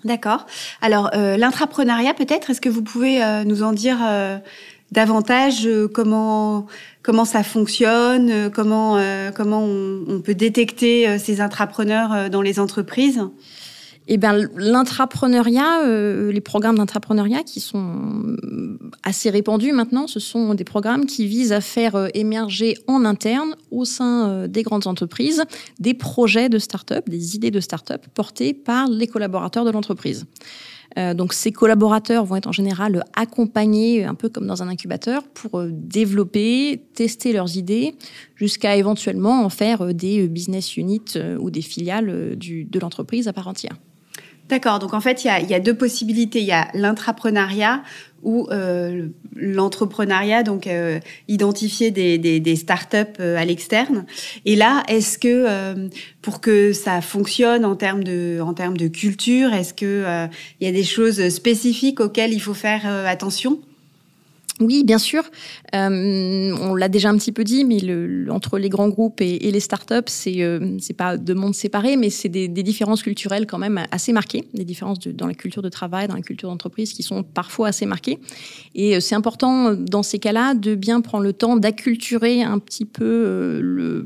D'accord. 0.05 0.45
Alors, 0.81 1.11
euh, 1.13 1.37
l'intrapreneuriat, 1.37 2.13
peut-être, 2.13 2.49
est-ce 2.49 2.61
que 2.61 2.69
vous 2.69 2.83
pouvez 2.83 3.23
euh, 3.23 3.43
nous 3.43 3.63
en 3.63 3.73
dire 3.73 3.97
euh, 4.01 4.37
davantage 4.91 5.65
euh, 5.65 5.87
comment, 5.87 6.67
comment 7.03 7.25
ça 7.25 7.43
fonctionne, 7.43 8.49
comment, 8.51 9.01
comment 9.35 9.63
on, 9.63 10.03
on, 10.07 10.21
peut 10.21 10.35
détecter 10.35 11.17
ces 11.19 11.41
intrapreneurs 11.41 12.29
dans 12.29 12.41
les 12.41 12.59
entreprises? 12.59 13.21
Eh 14.11 14.17
ben, 14.17 14.49
l'intrapreneuriat, 14.55 15.85
euh, 15.85 16.31
les 16.31 16.41
programmes 16.41 16.79
d'intrapreneuriat 16.79 17.43
qui 17.43 17.59
sont 17.59 18.35
assez 19.03 19.29
répandus 19.29 19.71
maintenant, 19.71 20.07
ce 20.07 20.19
sont 20.19 20.55
des 20.55 20.63
programmes 20.63 21.05
qui 21.05 21.27
visent 21.27 21.51
à 21.51 21.61
faire 21.61 21.95
euh, 21.95 22.07
émerger 22.15 22.75
en 22.87 23.05
interne, 23.05 23.55
au 23.69 23.85
sein 23.85 24.27
euh, 24.27 24.47
des 24.47 24.63
grandes 24.63 24.87
entreprises, 24.87 25.43
des 25.79 25.93
projets 25.93 26.49
de 26.49 26.57
start-up, 26.57 27.07
des 27.07 27.35
idées 27.35 27.51
de 27.51 27.59
start-up 27.59 28.07
portées 28.15 28.55
par 28.55 28.87
les 28.87 29.05
collaborateurs 29.05 29.63
de 29.63 29.69
l'entreprise. 29.69 30.25
donc 31.15 31.33
ces 31.33 31.51
collaborateurs 31.51 32.25
vont 32.25 32.35
être 32.35 32.47
en 32.47 32.51
général 32.51 33.03
accompagnés, 33.15 34.05
un 34.05 34.15
peu 34.15 34.27
comme 34.27 34.47
dans 34.47 34.63
un 34.63 34.69
incubateur, 34.69 35.21
pour 35.35 35.63
développer, 35.69 36.81
tester 36.95 37.31
leurs 37.31 37.57
idées, 37.57 37.93
jusqu'à 38.35 38.75
éventuellement 38.75 39.45
en 39.45 39.49
faire 39.49 39.93
des 39.93 40.27
business 40.27 40.77
units 40.77 41.13
ou 41.39 41.51
des 41.51 41.61
filiales 41.61 42.35
de 42.39 42.79
l'entreprise 42.79 43.27
à 43.27 43.33
part 43.33 43.47
entière. 43.47 43.77
D'accord, 44.49 44.79
donc 44.79 44.95
en 44.95 44.99
fait, 44.99 45.23
il 45.23 45.27
y 45.27 45.53
a, 45.53 45.59
deux 45.59 45.75
possibilités. 45.75 46.39
Il 46.39 46.47
y 46.47 46.51
a 46.51 46.69
l'intrapreneuriat 46.73 47.83
ou 48.23 48.47
euh, 48.49 49.07
l'entrepreneuriat, 49.35 50.41
donc 50.41 50.65
euh, 50.65 50.99
identifier 51.27 51.91
des, 51.91 52.17
des, 52.17 52.39
des 52.39 52.55
startups 52.55 52.97
euh, 53.19 53.37
à 53.37 53.45
l'externe. 53.45 54.05
Et 54.45 54.55
là, 54.55 54.83
est-ce 54.87 55.19
que 55.19 55.89
pour 56.23 56.41
que 56.41 56.73
ça 56.73 57.01
fonctionne 57.01 57.63
en 57.63 57.75
termes 57.75 58.03
de, 58.03 58.39
en 58.41 58.55
termes 58.55 58.75
de 58.75 58.87
culture, 58.87 59.53
est-ce 59.53 59.75
que 59.75 60.27
il 60.59 60.65
y 60.65 60.69
a 60.69 60.73
des 60.73 60.83
choses 60.83 61.29
spécifiques 61.29 61.99
auxquelles 61.99 62.33
il 62.33 62.41
faut 62.41 62.55
faire 62.55 62.87
attention? 63.05 63.59
Oui, 64.59 64.83
bien 64.83 64.97
sûr. 64.97 65.23
Euh, 65.73 66.55
on 66.61 66.75
l'a 66.75 66.89
déjà 66.89 67.09
un 67.09 67.17
petit 67.17 67.31
peu 67.31 67.43
dit, 67.43 67.63
mais 67.63 67.79
le, 67.79 68.27
entre 68.31 68.57
les 68.57 68.69
grands 68.69 68.89
groupes 68.89 69.21
et, 69.21 69.47
et 69.47 69.51
les 69.51 69.59
startups, 69.59 70.07
c'est 70.07 70.41
euh, 70.41 70.77
c'est 70.79 70.93
pas 70.93 71.17
deux 71.17 71.33
mondes 71.33 71.55
séparés, 71.55 71.95
mais 71.95 72.09
c'est 72.09 72.29
des, 72.29 72.47
des, 72.47 72.63
différences 72.63 73.01
culturelles 73.01 73.45
quand 73.45 73.57
même 73.57 73.85
assez 73.91 74.11
marquées, 74.11 74.45
des 74.53 74.65
différences 74.65 74.99
de, 74.99 75.11
dans 75.11 75.27
la 75.27 75.33
culture 75.33 75.61
de 75.61 75.69
travail, 75.69 76.07
dans 76.07 76.15
la 76.15 76.21
culture 76.21 76.49
d'entreprise 76.49 76.93
qui 76.93 77.03
sont 77.03 77.23
parfois 77.23 77.69
assez 77.69 77.85
marquées. 77.85 78.19
Et 78.75 78.95
euh, 78.95 78.99
c'est 78.99 79.15
important 79.15 79.73
dans 79.73 80.03
ces 80.03 80.19
cas-là 80.19 80.53
de 80.53 80.75
bien 80.75 81.01
prendre 81.01 81.23
le 81.23 81.33
temps 81.33 81.55
d'acculturer 81.57 82.43
un 82.43 82.59
petit 82.59 82.85
peu 82.85 83.05
euh, 83.05 83.59
le, 83.61 84.03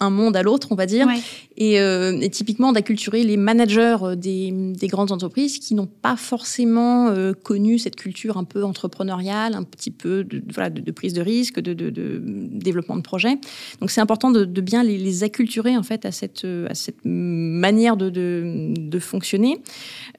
un 0.00 0.10
monde 0.10 0.36
à 0.36 0.42
l'autre, 0.42 0.68
on 0.70 0.74
va 0.74 0.86
dire, 0.86 1.06
et, 1.56 1.80
euh, 1.80 2.18
et, 2.20 2.30
typiquement 2.30 2.72
d'acculturer 2.72 3.24
les 3.24 3.36
managers 3.36 3.96
des, 4.16 4.50
des, 4.52 4.86
grandes 4.86 5.12
entreprises 5.12 5.58
qui 5.58 5.74
n'ont 5.74 5.86
pas 5.86 6.16
forcément 6.16 7.14
connu 7.42 7.78
cette 7.78 7.96
culture 7.96 8.36
un 8.36 8.44
peu 8.44 8.64
entrepreneuriale, 8.64 9.54
un 9.54 9.62
petit 9.72 9.90
peu 9.90 10.24
de, 10.24 10.42
voilà, 10.52 10.70
de, 10.70 10.90
prise 10.92 11.12
de 11.12 11.22
risque, 11.22 11.60
de, 11.60 11.72
développement 12.52 12.96
de 12.96 13.02
projet. 13.02 13.38
Donc 13.80 13.90
c'est 13.90 14.00
important 14.00 14.30
de, 14.30 14.44
bien 14.60 14.82
les, 14.82 15.24
acculturer 15.24 15.76
en 15.76 15.82
fait 15.82 16.04
à 16.04 16.12
cette, 16.12 16.46
à 16.68 16.74
cette 16.74 17.04
manière 17.04 17.96
de, 17.96 18.98
fonctionner. 19.00 19.60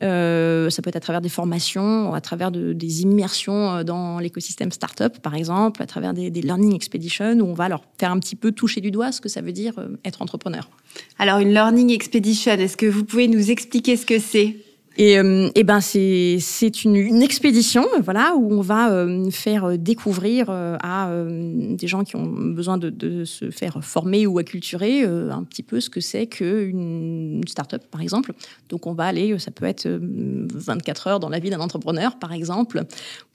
Euh, 0.01 0.69
ça 0.69 0.81
peut 0.81 0.89
être 0.89 0.97
à 0.97 0.99
travers 0.99 1.21
des 1.21 1.29
formations, 1.29 2.13
à 2.13 2.21
travers 2.21 2.51
des 2.51 3.01
immersions 3.01 3.71
euh, 3.71 3.83
dans 3.83 4.19
l'écosystème 4.19 4.71
startup 4.71 5.19
par 5.21 5.35
exemple, 5.35 5.81
à 5.81 5.85
travers 5.85 6.13
des, 6.13 6.29
des 6.29 6.41
learning 6.41 6.75
expeditions 6.75 7.39
où 7.39 7.45
on 7.45 7.53
va 7.53 7.69
leur 7.69 7.83
faire 7.97 8.11
un 8.11 8.19
petit 8.19 8.35
peu 8.35 8.51
toucher 8.51 8.81
du 8.81 8.91
doigt 8.91 9.11
ce 9.11 9.21
que 9.21 9.29
ça 9.29 9.41
veut 9.41 9.51
dire 9.51 9.79
euh, 9.79 9.97
être 10.03 10.21
entrepreneur. 10.21 10.69
Alors 11.17 11.39
une 11.39 11.53
learning 11.53 11.91
expedition, 11.91 12.53
est-ce 12.53 12.77
que 12.77 12.85
vous 12.85 13.05
pouvez 13.05 13.27
nous 13.27 13.51
expliquer 13.51 13.95
ce 13.95 14.05
que 14.05 14.19
c'est? 14.19 14.57
Et, 14.95 15.17
euh, 15.17 15.49
et 15.55 15.63
ben 15.63 15.81
c'est 15.81 16.83
une, 16.83 17.21
expédition 17.23 17.85
voilà 18.03 18.35
où 18.35 18.53
on 18.53 18.61
va 18.61 18.91
euh, 18.91 19.31
faire 19.31 19.77
découvrir 19.77 20.47
euh, 20.49 20.77
à 20.83 21.11
des 21.27 21.87
gens 21.87 22.03
qui 22.03 22.15
ont 22.15 22.27
besoin 22.27 22.77
de, 22.77 23.25
se 23.25 23.49
faire 23.49 23.83
former 23.83 24.27
ou 24.27 24.37
acculturer 24.37 25.03
un 25.03 25.43
petit 25.43 25.63
peu 25.63 25.79
ce 25.79 25.89
que 25.89 25.99
c'est 25.99 26.27
qu'une 26.27 27.37
une 27.37 27.47
start-up 27.47 27.83
par 27.89 28.01
exemple. 28.01 28.33
Donc 28.69 28.85
on 28.85 28.93
va 28.93 29.05
aller 29.05 29.37
ça 29.39 29.51
peut 29.51 29.65
être 29.65 29.87
24 29.87 31.07
heures 31.07 31.19
dans 31.19 31.29
la 31.29 31.39
vie 31.39 31.49
d'un 31.49 31.59
entrepreneur 31.59 32.19
par 32.19 32.33
exemple 32.33 32.83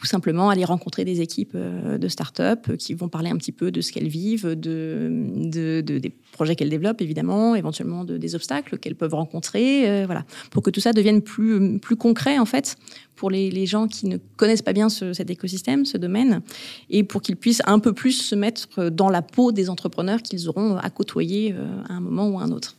ou 0.03 0.07
simplement 0.07 0.51
aller 0.51 0.65
rencontrer 0.65 1.05
des 1.05 1.21
équipes 1.21 1.57
de 1.57 2.09
start-up 2.09 2.77
qui 2.77 2.95
vont 2.95 3.09
parler 3.09 3.31
un 3.31 3.37
petit 3.37 3.53
peu 3.53 3.71
de 3.71 3.81
ce 3.81 3.93
qu'elles 3.93 4.09
vivent, 4.09 4.47
de 4.47 5.81
des 5.81 6.13
projets 6.33 6.55
qu'elles 6.55 6.71
développent 6.71 7.01
évidemment, 7.01 7.55
éventuellement 7.55 8.05
de, 8.05 8.17
des 8.17 8.35
obstacles 8.35 8.79
qu'elles 8.79 8.97
peuvent 8.97 9.15
rencontrer 9.15 10.05
voilà 10.07 10.25
pour 10.51 10.63
que 10.63 10.71
tout 10.71 10.81
ça 10.81 10.93
devienne 10.93 11.23
plus 11.23 11.48
plus, 11.81 11.97
concret 11.97 12.39
en 12.39 12.45
fait 12.45 12.77
pour 13.17 13.31
les, 13.31 13.67
gens 13.67 13.89
qui 13.89 14.07
ne 14.07 14.17
connaissent 14.37 14.63
pas 14.63 14.73
bien 14.73 14.89
cet 14.89 15.29
écosystème, 15.29 15.85
ce 15.85 15.99
domaine, 15.99 16.41
et 16.89 17.03
pour 17.03 17.21
qu'ils 17.21 17.37
puissent 17.37 17.63
un 17.67 17.81
peu 17.81 17.93
plus 17.93 18.13
se 18.13 18.37
mettre 18.37 18.91
dans 18.91 19.11
la 19.11 19.23
peau 19.23 19.51
des 19.51 19.69
entrepreneurs 19.71 20.23
qu'ils 20.23 20.49
auront 20.49 20.77
à 20.77 20.89
côtoyer 20.89 21.53
euh, 21.53 21.67
à 21.89 21.95
un 21.95 22.01
moment 22.01 22.29
ou 22.29 22.39
à 22.39 22.45
un 22.45 22.53
autre. 22.53 22.78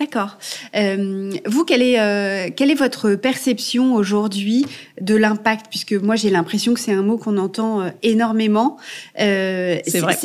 D'accord. 0.00 0.38
Euh, 0.74 1.30
vous, 1.44 1.66
quelle 1.66 1.82
est, 1.82 2.00
euh, 2.00 2.48
quelle 2.56 2.70
est 2.70 2.74
votre 2.74 3.16
perception 3.16 3.94
aujourd'hui 3.94 4.64
de 4.98 5.14
l'impact? 5.14 5.66
Puisque 5.68 5.92
moi, 5.92 6.16
j'ai 6.16 6.30
l'impression 6.30 6.72
que 6.72 6.80
c'est 6.80 6.92
un 6.92 7.02
mot 7.02 7.18
qu'on 7.18 7.36
entend 7.36 7.82
euh, 7.82 7.90
énormément. 8.02 8.78
Euh, 9.20 9.78
c'est 9.86 10.00
vrai. 10.00 10.16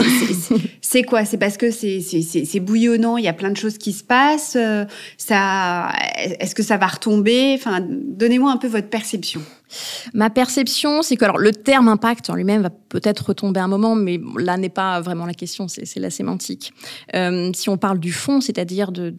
C'est 0.79 1.03
quoi? 1.03 1.25
C'est 1.25 1.37
parce 1.37 1.57
que 1.57 1.71
c'est 1.71 2.59
bouillonnant, 2.61 3.17
il 3.17 3.25
y 3.25 3.27
a 3.27 3.33
plein 3.33 3.51
de 3.51 3.57
choses 3.57 3.77
qui 3.77 3.91
se 3.91 4.03
passent. 4.03 4.55
Euh, 4.55 4.85
ça, 5.17 5.91
Est-ce 6.39 6.55
que 6.55 6.63
ça 6.63 6.77
va 6.77 6.87
retomber? 6.87 7.53
Enfin, 7.55 7.85
Donnez-moi 7.85 8.51
un 8.51 8.57
peu 8.57 8.67
votre 8.67 8.87
perception. 8.87 9.41
Ma 10.13 10.29
perception, 10.29 11.01
c'est 11.01 11.15
que 11.15 11.25
alors, 11.25 11.37
le 11.37 11.51
terme 11.51 11.87
impact 11.87 12.29
en 12.29 12.35
lui-même 12.35 12.61
va 12.61 12.69
peut-être 12.69 13.29
retomber 13.29 13.59
un 13.59 13.67
moment, 13.67 13.95
mais 13.95 14.19
là 14.37 14.57
n'est 14.57 14.69
pas 14.69 15.01
vraiment 15.01 15.25
la 15.25 15.33
question, 15.33 15.67
c'est 15.67 15.99
la 15.99 16.09
sémantique. 16.09 16.73
Euh, 17.15 17.51
si 17.53 17.69
on 17.69 17.77
parle 17.77 17.99
du 17.99 18.11
fond, 18.11 18.41
c'est-à-dire 18.41 18.91
de, 18.91 19.13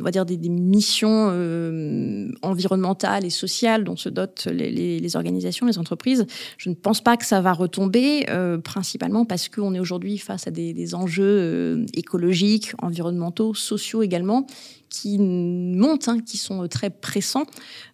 on 0.00 0.02
va 0.02 0.10
dire 0.10 0.24
des, 0.24 0.38
missions 0.48 1.28
euh, 1.30 2.28
environnementales 2.42 3.24
et 3.24 3.30
sociales 3.30 3.84
dont 3.84 3.96
se 3.96 4.08
dotent 4.08 4.46
les, 4.46 5.16
organisations, 5.16 5.66
les 5.66 5.78
entreprises, 5.78 6.26
je 6.58 6.70
ne 6.70 6.74
pense 6.74 7.00
pas 7.00 7.16
que 7.16 7.26
ça 7.26 7.40
va 7.40 7.52
retomber, 7.52 8.26
euh, 8.30 8.58
principalement 8.58 9.24
parce 9.24 9.48
qu'on 9.48 9.74
est 9.74 9.80
aujourd'hui 9.80 10.18
face 10.18 10.46
à 10.46 10.50
des, 10.50 10.94
enjeux 10.94 11.84
écologiques, 11.94 12.72
environnementaux, 12.80 13.54
sociaux 13.54 14.02
également, 14.02 14.46
qui 14.94 15.18
montent, 15.18 16.08
hein, 16.08 16.20
qui 16.20 16.36
sont 16.36 16.66
très 16.68 16.90
pressants 16.90 17.46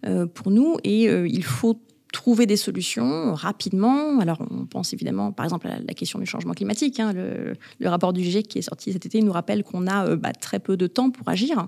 euh, 0.07 0.27
pour 0.27 0.51
nous, 0.51 0.77
et 0.85 1.09
euh, 1.09 1.27
il 1.29 1.45
faut 1.45 1.81
trouver 2.13 2.47
des 2.47 2.57
solutions 2.57 3.35
rapidement. 3.35 4.19
Alors, 4.21 4.39
on 4.51 4.67
pense 4.67 4.93
évidemment, 4.93 5.33
par 5.33 5.45
exemple, 5.45 5.69
à 5.69 5.79
la 5.79 5.95
question 5.95 6.19
du 6.19 6.27
changement 6.27 6.55
climatique. 6.55 6.99
Hein. 7.01 7.13
Le, 7.13 7.89
rapport 7.89 8.13
du 8.13 8.23
GIEC 8.23 8.49
qui 8.49 8.59
est 8.59 8.63
sorti 8.63 8.93
cet 8.93 9.07
été 9.07 9.23
nous 9.23 9.33
rappelle 9.33 9.63
qu'on 9.63 9.87
a 9.87 10.07
euh, 10.07 10.17
bah, 10.17 10.33
très 10.33 10.59
peu 10.59 10.77
de 10.77 10.87
temps 10.87 11.11
pour 11.11 11.29
agir. 11.29 11.67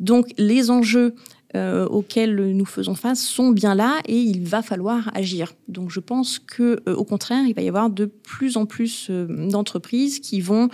Donc, 0.00 0.32
les 0.38 0.70
enjeux 0.70 1.14
euh, 1.54 1.86
auxquels 1.86 2.52
nous 2.54 2.66
faisons 2.66 2.94
face 2.94 3.22
sont 3.22 3.50
bien 3.50 3.74
là 3.74 4.00
et 4.06 4.18
il 4.18 4.44
va 4.44 4.62
falloir 4.62 5.10
agir. 5.14 5.54
Donc, 5.68 5.90
je 5.90 6.00
pense 6.00 6.38
que, 6.38 6.80
euh, 6.88 6.94
au 6.94 7.04
contraire, 7.04 7.44
il 7.46 7.54
va 7.54 7.62
y 7.62 7.68
avoir 7.68 7.90
de 7.90 8.06
plus 8.06 8.56
en 8.56 8.66
plus 8.66 9.10
d'entreprises 9.10 10.20
qui 10.20 10.40
vont 10.40 10.68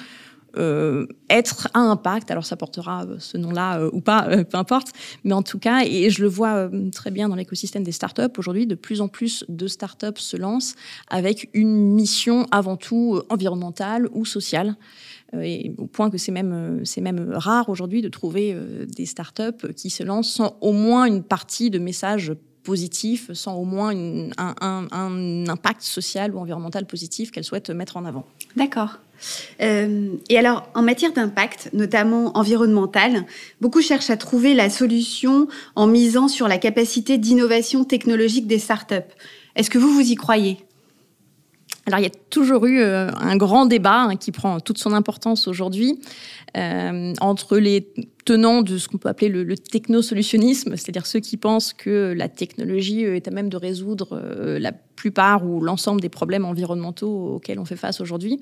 euh, 0.57 1.07
être 1.31 1.69
à 1.75 1.81
impact. 1.81 2.31
Alors 2.31 2.45
ça 2.47 2.57
portera 2.57 3.05
euh, 3.05 3.17
ce 3.19 3.37
nom-là 3.37 3.81
euh, 3.81 3.91
ou 3.93 4.01
pas, 4.01 4.45
peu 4.45 4.57
importe. 4.57 4.89
Mais 5.25 5.33
en 5.33 5.43
tout 5.43 5.59
cas, 5.59 5.83
et 5.85 6.11
je 6.11 6.23
le 6.23 6.29
vois 6.29 6.71
très 6.93 7.11
bien 7.11 7.29
dans 7.29 7.35
l'écosystème 7.35 7.83
des 7.83 7.93
startups, 7.93 8.23
aujourd'hui, 8.39 8.67
de 8.67 8.75
plus 8.75 9.01
en 9.01 9.09
plus 9.09 9.45
de 9.49 9.67
startups 9.67 10.19
se 10.19 10.37
lancent 10.37 10.75
avec 11.09 11.49
une 11.55 11.95
mission 11.95 12.47
avant 12.51 12.77
tout 12.77 13.21
environnementale 13.31 14.09
ou 14.13 14.25
sociale. 14.25 14.77
Et 15.41 15.75
au 15.79 15.87
point 15.87 16.11
que 16.11 16.19
c'est 16.19 16.31
même, 16.31 16.83
c'est 16.85 17.01
même 17.01 17.33
rare 17.33 17.69
aujourd'hui 17.69 18.03
de 18.03 18.09
trouver 18.09 18.57
des 18.87 19.07
startups 19.07 19.73
qui 19.75 19.91
se 19.91 20.05
lancent 20.05 20.31
sans 20.31 20.57
au 20.61 20.73
moins 20.73 21.07
une 21.07 21.25
partie 21.25 21.71
de 21.71 21.81
message 21.81 22.33
positif, 22.65 23.31
sans 23.35 23.55
au 23.55 23.65
moins 23.65 23.93
un, 24.37 25.45
impact 25.49 25.83
social 25.83 26.35
ou 26.35 26.39
environnemental 26.39 26.87
positif 26.87 27.31
qu'elles 27.31 27.45
souhaitent 27.45 27.71
mettre 27.71 27.97
en 27.97 28.05
avant. 28.05 28.27
D'accord. 28.57 28.99
Euh, 29.61 30.09
et 30.29 30.39
alors, 30.39 30.69
en 30.75 30.83
matière 30.83 31.13
d'impact, 31.13 31.71
notamment 31.73 32.37
environnemental, 32.37 33.25
beaucoup 33.61 33.81
cherchent 33.81 34.11
à 34.11 34.17
trouver 34.17 34.55
la 34.55 34.71
solution 34.71 35.49
en 35.77 35.87
misant 35.87 36.29
sur 36.29 36.49
la 36.49 36.59
capacité 36.59 37.19
d'innovation 37.19 37.85
technologique 37.85 38.47
des 38.47 38.59
startups. 38.59 38.95
Est-ce 39.57 39.71
que 39.71 39.79
vous, 39.79 39.93
vous 39.93 40.11
y 40.11 40.15
croyez? 40.15 40.59
Alors 41.87 42.01
il 42.01 42.05
y 42.05 42.07
a 42.07 42.19
toujours 42.31 42.65
eu 42.65 42.81
euh, 42.81 43.11
un 43.15 43.37
grand 43.37 43.67
débat 43.67 44.05
hein, 44.05 44.17
qui 44.17 44.33
prend 44.33 44.59
toute 44.59 44.79
son 44.79 44.95
importance 44.95 45.47
aujourd'hui 45.49 46.01
euh, 46.57 47.13
entre 47.21 47.59
les 47.59 47.93
tenants 48.25 48.63
de 48.63 48.79
ce 48.79 48.89
qu'on 48.89 48.99
peut 48.99 49.09
appeler 49.09 49.29
le, 49.29 49.45
le 49.45 49.57
technosolutionnisme, 49.57 50.77
c'est-à-dire 50.77 51.07
ceux 51.07 51.21
qui 51.21 51.37
pensent 51.37 51.73
que 51.73 52.15
la 52.17 52.29
technologie 52.29 53.03
est 53.03 53.29
à 53.29 53.31
même 53.31 53.49
de 53.49 53.57
résoudre 53.57 54.09
euh, 54.13 54.59
la 54.59 54.73
plupart 54.73 55.45
ou 55.45 55.61
l'ensemble 55.61 56.01
des 56.01 56.09
problèmes 56.09 56.45
environnementaux 56.45 57.35
auxquels 57.35 57.59
on 57.59 57.65
fait 57.65 57.77
face 57.77 58.01
aujourd'hui, 58.01 58.41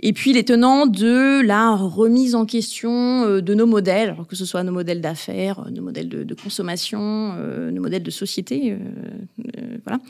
et 0.00 0.12
puis 0.12 0.32
les 0.32 0.44
tenants 0.44 0.86
de 0.86 1.40
la 1.44 1.74
remise 1.74 2.34
en 2.34 2.46
question 2.46 3.24
euh, 3.24 3.40
de 3.40 3.54
nos 3.54 3.66
modèles, 3.66 4.16
que 4.28 4.36
ce 4.36 4.44
soit 4.44 4.62
nos 4.62 4.72
modèles 4.72 5.00
d'affaires, 5.00 5.68
nos 5.70 5.82
modèles 5.82 6.08
de, 6.08 6.34
consommation, 6.34 7.34
euh, 7.36 7.70
nos 7.70 7.82
modèles 7.82 8.04
de 8.04 8.10
société, 8.10 8.76
voilà. 9.84 10.00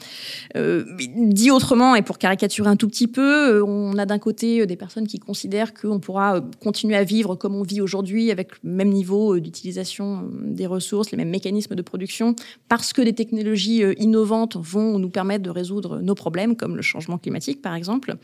dit 1.17 1.51
autrement, 1.51 1.95
et 1.95 2.03
pour 2.03 2.19
caricaturer 2.19 2.69
un 2.69 2.77
tout 2.77 2.89
petit 2.89 3.09
peu, 3.09 3.63
on 3.63 3.97
a 3.97 4.05
d'un 4.05 4.19
côté 4.19 4.67
des 4.67 4.77
personnes 4.77 5.07
qui 5.07 5.19
considèrent 5.19 5.73
qu'on 5.73 5.99
pourra 5.99 6.41
continuer 6.63 6.97
à 6.97 7.05
vivre 7.05 7.37
comme 7.37 7.55
on 7.55 7.63
vit 7.63 7.81
aujourd'hui, 7.81 8.31
avec 8.31 8.63
le 8.63 8.71
même 8.71 8.91
niveau 8.91 9.00
d'utilisation 9.41 10.29
des 10.43 10.67
ressources, 10.67 11.11
les 11.11 11.17
mêmes 11.17 11.31
mécanismes 11.31 11.75
de 11.75 11.83
production, 11.83 12.35
parce 12.69 12.93
que 12.93 13.03
des 13.03 13.15
technologies 13.15 13.83
innovantes 13.99 14.57
vont 14.57 14.99
nous 14.99 15.11
permettre 15.11 15.43
de 15.43 15.51
résoudre 15.51 16.01
nos 16.01 16.15
problèmes, 16.15 16.57
comme 16.57 16.77
le 16.77 16.83
changement 16.83 17.19
climatique, 17.19 17.63
par 17.63 17.75
exemple. 17.75 18.17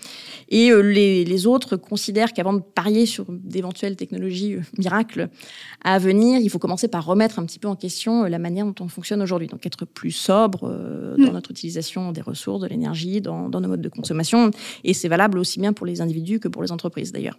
Et 0.49 0.71
les, 0.71 1.25
les 1.25 1.47
autres 1.47 1.77
considèrent 1.77 2.33
qu'avant 2.33 2.55
de 2.55 2.61
parier 2.61 3.07
sur 3.07 3.27
d'éventuelles 3.29 3.97
technologies 3.97 4.57
miracles 4.79 5.29
à 5.83 5.99
venir, 5.99 6.41
il 6.41 6.51
faut 6.51 6.59
commencer 6.59 6.89
par 6.89 7.05
remettre 7.05 7.39
un 7.39 7.47
petit 7.47 7.59
peu 7.59 7.69
en 7.69 7.77
question 7.77 8.25
la 8.25 8.39
manière 8.39 8.67
dont 8.67 8.85
on 8.85 8.89
fonctionne 8.89 9.23
aujourd'hui. 9.23 9.49
Donc 9.49 9.67
être 9.67 9.85
plus 9.85 10.13
sobre 10.13 10.69
dans 11.19 11.31
mm. 11.31 11.33
notre 11.33 11.51
utilisation 11.51 12.13
des 12.13 12.21
ressources, 12.21 12.63
de 12.63 12.67
l'énergie, 12.67 13.21
dans, 13.21 13.49
dans, 13.49 13.61
nos 13.61 13.69
modes 13.69 13.83
de 13.83 13.89
consommation. 13.89 14.51
Et 14.85 14.95
c'est 14.95 15.09
valable 15.09 15.39
aussi 15.39 15.59
bien 15.59 15.73
pour 15.73 15.87
les 15.87 16.01
individus 16.01 16.41
que 16.41 16.49
pour 16.49 16.63
les 16.63 16.73
entreprises 16.73 17.13
d'ailleurs. 17.13 17.39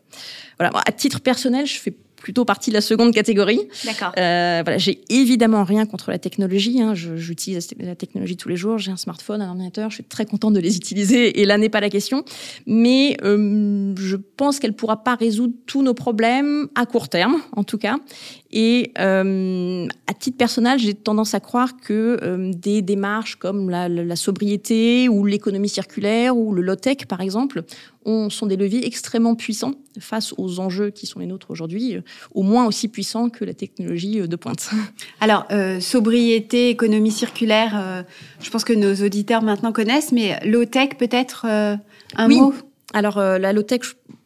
Voilà. 0.59 0.77
À 0.85 0.91
titre 0.91 1.21
personnel, 1.21 1.65
je 1.65 1.79
fais 1.79 1.95
plutôt 2.17 2.45
partie 2.45 2.71
de 2.71 2.75
la 2.75 2.81
seconde 2.81 3.13
catégorie. 3.13 3.61
D'accord. 3.85 4.11
Euh, 4.17 4.61
voilà, 4.63 4.77
j'ai 4.77 5.01
évidemment 5.09 5.63
rien 5.63 5.85
contre 5.85 6.11
la 6.11 6.19
technologie. 6.19 6.81
Hein. 6.81 6.93
J'utilise 6.95 7.69
la 7.79 7.95
technologie 7.95 8.35
tous 8.35 8.49
les 8.49 8.57
jours. 8.57 8.77
J'ai 8.77 8.91
un 8.91 8.97
smartphone, 8.97 9.41
un 9.41 9.49
ordinateur. 9.49 9.89
Je 9.89 9.95
suis 9.95 10.03
très 10.03 10.25
contente 10.25 10.53
de 10.53 10.59
les 10.59 10.75
utiliser 10.75 11.39
et 11.39 11.45
là 11.45 11.57
n'est 11.57 11.69
pas 11.69 11.79
la 11.79 11.89
question. 11.89 12.25
Mais 12.65 13.17
euh, 13.23 13.93
je 13.97 14.15
pense 14.15 14.59
qu'elle 14.59 14.73
pourra 14.73 15.03
pas 15.03 15.15
résoudre 15.15 15.53
tous 15.67 15.83
nos 15.83 15.93
problèmes 15.93 16.67
à 16.75 16.85
court 16.85 17.07
terme, 17.07 17.37
en 17.55 17.63
tout 17.63 17.77
cas. 17.77 17.97
Et 18.51 18.91
euh, 18.99 19.85
à 20.07 20.13
titre 20.13 20.37
personnel, 20.37 20.79
j'ai 20.79 20.93
tendance 20.93 21.33
à 21.33 21.39
croire 21.39 21.77
que 21.77 22.51
des 22.53 22.81
démarches 22.81 23.35
comme 23.35 23.69
la, 23.69 23.87
la 23.89 24.15
sobriété 24.15 25.07
ou 25.09 25.25
l'économie 25.25 25.69
circulaire 25.69 26.35
ou 26.35 26.53
le 26.53 26.61
low-tech, 26.61 27.05
par 27.07 27.21
exemple, 27.21 27.63
ont, 28.07 28.29
sont 28.29 28.47
des 28.47 28.55
leviers 28.55 28.85
extrêmement 28.87 29.35
puissants 29.35 29.73
face 29.99 30.33
aux 30.37 30.59
enjeux 30.59 30.89
qui 30.89 31.05
sont 31.05 31.19
les 31.19 31.27
nôtres 31.27 31.51
aujourd'hui, 31.51 31.97
euh, 31.97 32.01
au 32.33 32.41
moins 32.41 32.65
aussi 32.65 32.87
puissants 32.87 33.29
que 33.29 33.45
la 33.45 33.53
technologie 33.53 34.27
de 34.27 34.35
pointe. 34.35 34.69
Alors, 35.19 35.45
euh, 35.51 35.79
sobriété, 35.79 36.69
économie 36.69 37.11
circulaire, 37.11 37.73
euh, 37.75 38.03
je 38.41 38.49
pense 38.49 38.63
que 38.63 38.73
nos 38.73 38.95
auditeurs 39.05 39.43
maintenant 39.43 39.71
connaissent, 39.71 40.11
mais 40.11 40.39
low-tech 40.45 40.97
peut-être 40.97 41.45
un 41.45 41.79
oui. 42.27 42.39
mot? 42.39 42.53
Alors, 42.93 43.19
la 43.19 43.53
low-tech, 43.53 43.81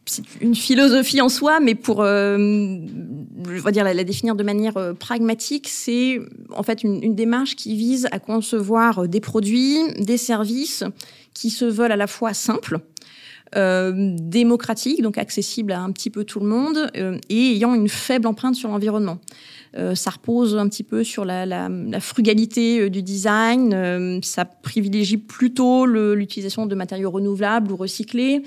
c'est 0.05 0.23
une 0.41 0.55
philosophie 0.55 1.21
en 1.21 1.29
soi, 1.29 1.59
mais 1.59 1.75
pour 1.75 2.01
euh, 2.01 2.37
je 2.37 3.69
dire 3.69 3.83
la, 3.83 3.93
la, 3.93 4.03
définir 4.03 4.35
de 4.35 4.43
manière 4.43 4.77
euh, 4.77 4.93
pragmatique, 4.93 5.67
c'est 5.69 6.19
en 6.55 6.63
fait 6.63 6.83
une, 6.83 7.03
une, 7.03 7.15
démarche 7.15 7.55
qui 7.55 7.75
vise 7.75 8.07
à 8.11 8.19
concevoir 8.19 9.07
des 9.07 9.21
produits, 9.21 9.79
des 9.99 10.17
services 10.17 10.83
qui 11.33 11.49
se 11.49 11.65
veulent 11.65 11.91
à 11.91 11.97
la 11.97 12.07
fois 12.07 12.33
simples, 12.33 12.79
euh, 13.55 14.15
démocratiques, 14.17 15.01
donc 15.01 15.17
accessibles 15.17 15.73
à 15.73 15.81
un 15.81 15.91
petit 15.91 16.09
peu 16.09 16.23
tout 16.23 16.39
le 16.39 16.45
monde, 16.45 16.89
euh, 16.95 17.17
et 17.29 17.51
ayant 17.51 17.73
une 17.73 17.89
faible 17.89 18.27
empreinte 18.27 18.55
sur 18.55 18.69
l'environnement. 18.69 19.19
Euh, 19.77 19.95
ça 19.95 20.11
repose 20.11 20.55
un 20.55 20.69
petit 20.69 20.83
peu 20.83 21.03
sur 21.03 21.25
la, 21.25 21.45
la, 21.45 21.69
la 21.69 21.99
frugalité 21.99 22.89
du 22.89 23.03
design. 23.03 24.21
ça 24.23 24.45
privilégie 24.45 25.17
plutôt 25.17 25.85
l'utilisation 25.85 26.65
de 26.65 26.75
matériaux 26.75 27.11
renouvelables 27.11 27.71
ou 27.71 27.75
recyclés. 27.75 28.43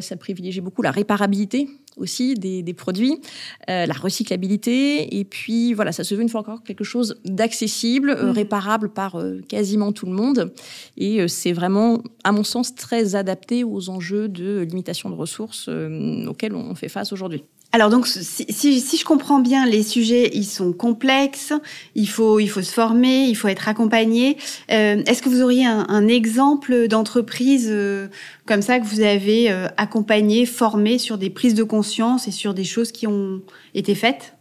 Ça 0.00 0.16
privilégie 0.16 0.60
beaucoup 0.60 0.82
la 0.82 0.90
réparabilité 0.90 1.68
aussi 1.98 2.34
des, 2.34 2.62
des 2.62 2.74
produits, 2.74 3.20
euh, 3.68 3.86
la 3.86 3.94
recyclabilité, 3.94 5.18
et 5.18 5.24
puis 5.24 5.74
voilà, 5.74 5.92
ça 5.92 6.04
se 6.04 6.14
veut 6.14 6.22
une 6.22 6.28
fois 6.28 6.40
encore 6.40 6.62
quelque 6.62 6.84
chose 6.84 7.20
d'accessible, 7.24 8.10
euh, 8.10 8.26
mmh. 8.26 8.30
réparable 8.30 8.88
par 8.90 9.16
euh, 9.16 9.40
quasiment 9.48 9.92
tout 9.92 10.06
le 10.06 10.12
monde, 10.12 10.52
et 10.96 11.26
c'est 11.28 11.52
vraiment, 11.52 12.02
à 12.24 12.32
mon 12.32 12.44
sens, 12.44 12.74
très 12.74 13.14
adapté 13.14 13.64
aux 13.64 13.90
enjeux 13.90 14.28
de 14.28 14.60
limitation 14.60 15.10
de 15.10 15.14
ressources 15.14 15.68
auxquels 15.68 16.54
on 16.54 16.74
fait 16.74 16.88
face 16.88 17.12
aujourd'hui. 17.12 17.44
Alors 17.72 17.90
donc, 17.90 18.06
si, 18.06 18.46
si, 18.48 18.80
si, 18.80 18.96
je 18.96 19.04
comprends 19.04 19.40
bien, 19.40 19.66
les 19.66 19.82
sujets, 19.82 20.30
ils 20.32 20.46
sont 20.46 20.72
complexes, 20.72 21.52
il 21.94 22.08
faut, 22.08 22.40
il 22.40 22.48
faut 22.48 22.62
se 22.62 22.72
former, 22.72 23.26
il 23.26 23.34
faut 23.34 23.48
être 23.48 23.68
accompagné. 23.68 24.38
Euh, 24.70 25.02
Est-ce 25.04 25.20
que 25.20 25.28
vous 25.28 25.42
auriez 25.42 25.66
un, 25.66 25.84
un 25.88 26.08
exemple 26.08 26.88
d'entreprise 26.88 27.68
euh, 27.70 28.08
comme 28.46 28.62
ça 28.62 28.80
que 28.80 28.86
vous 28.86 29.00
avez 29.02 29.50
euh, 29.50 29.68
accompagné, 29.76 30.46
formé 30.46 30.96
sur 30.96 31.18
des 31.18 31.28
prises 31.28 31.54
de 31.54 31.62
conscience 31.62 32.26
et 32.26 32.30
sur 32.30 32.54
des 32.54 32.64
choses 32.64 32.90
qui 32.90 33.06
ont 33.06 33.42
été 33.74 33.94
faites? 33.94 34.37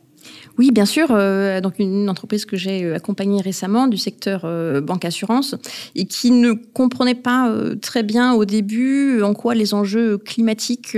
Oui, 0.58 0.72
bien 0.72 0.86
sûr. 0.86 1.10
Euh, 1.12 1.62
donc 1.62 1.76
une 1.78 2.10
entreprise 2.10 2.46
que 2.46 2.58
j'ai 2.58 2.84
euh, 2.84 2.96
accompagnée 2.96 3.42
récemment 3.42 3.88
du 3.88 3.98
secteur 3.98 4.42
euh, 4.44 4.82
banque 4.82 5.06
assurance 5.06 5.56
et 5.96 6.06
qui 6.06 6.32
ne 6.32 6.54
comprenait 6.54 7.16
pas 7.16 7.54
très 7.82 8.04
bien 8.04 8.34
au 8.34 8.46
début 8.46 9.22
en 9.22 9.34
quoi 9.34 9.54
les 9.54 9.74
enjeux 9.74 10.18
climatiques 10.18 10.98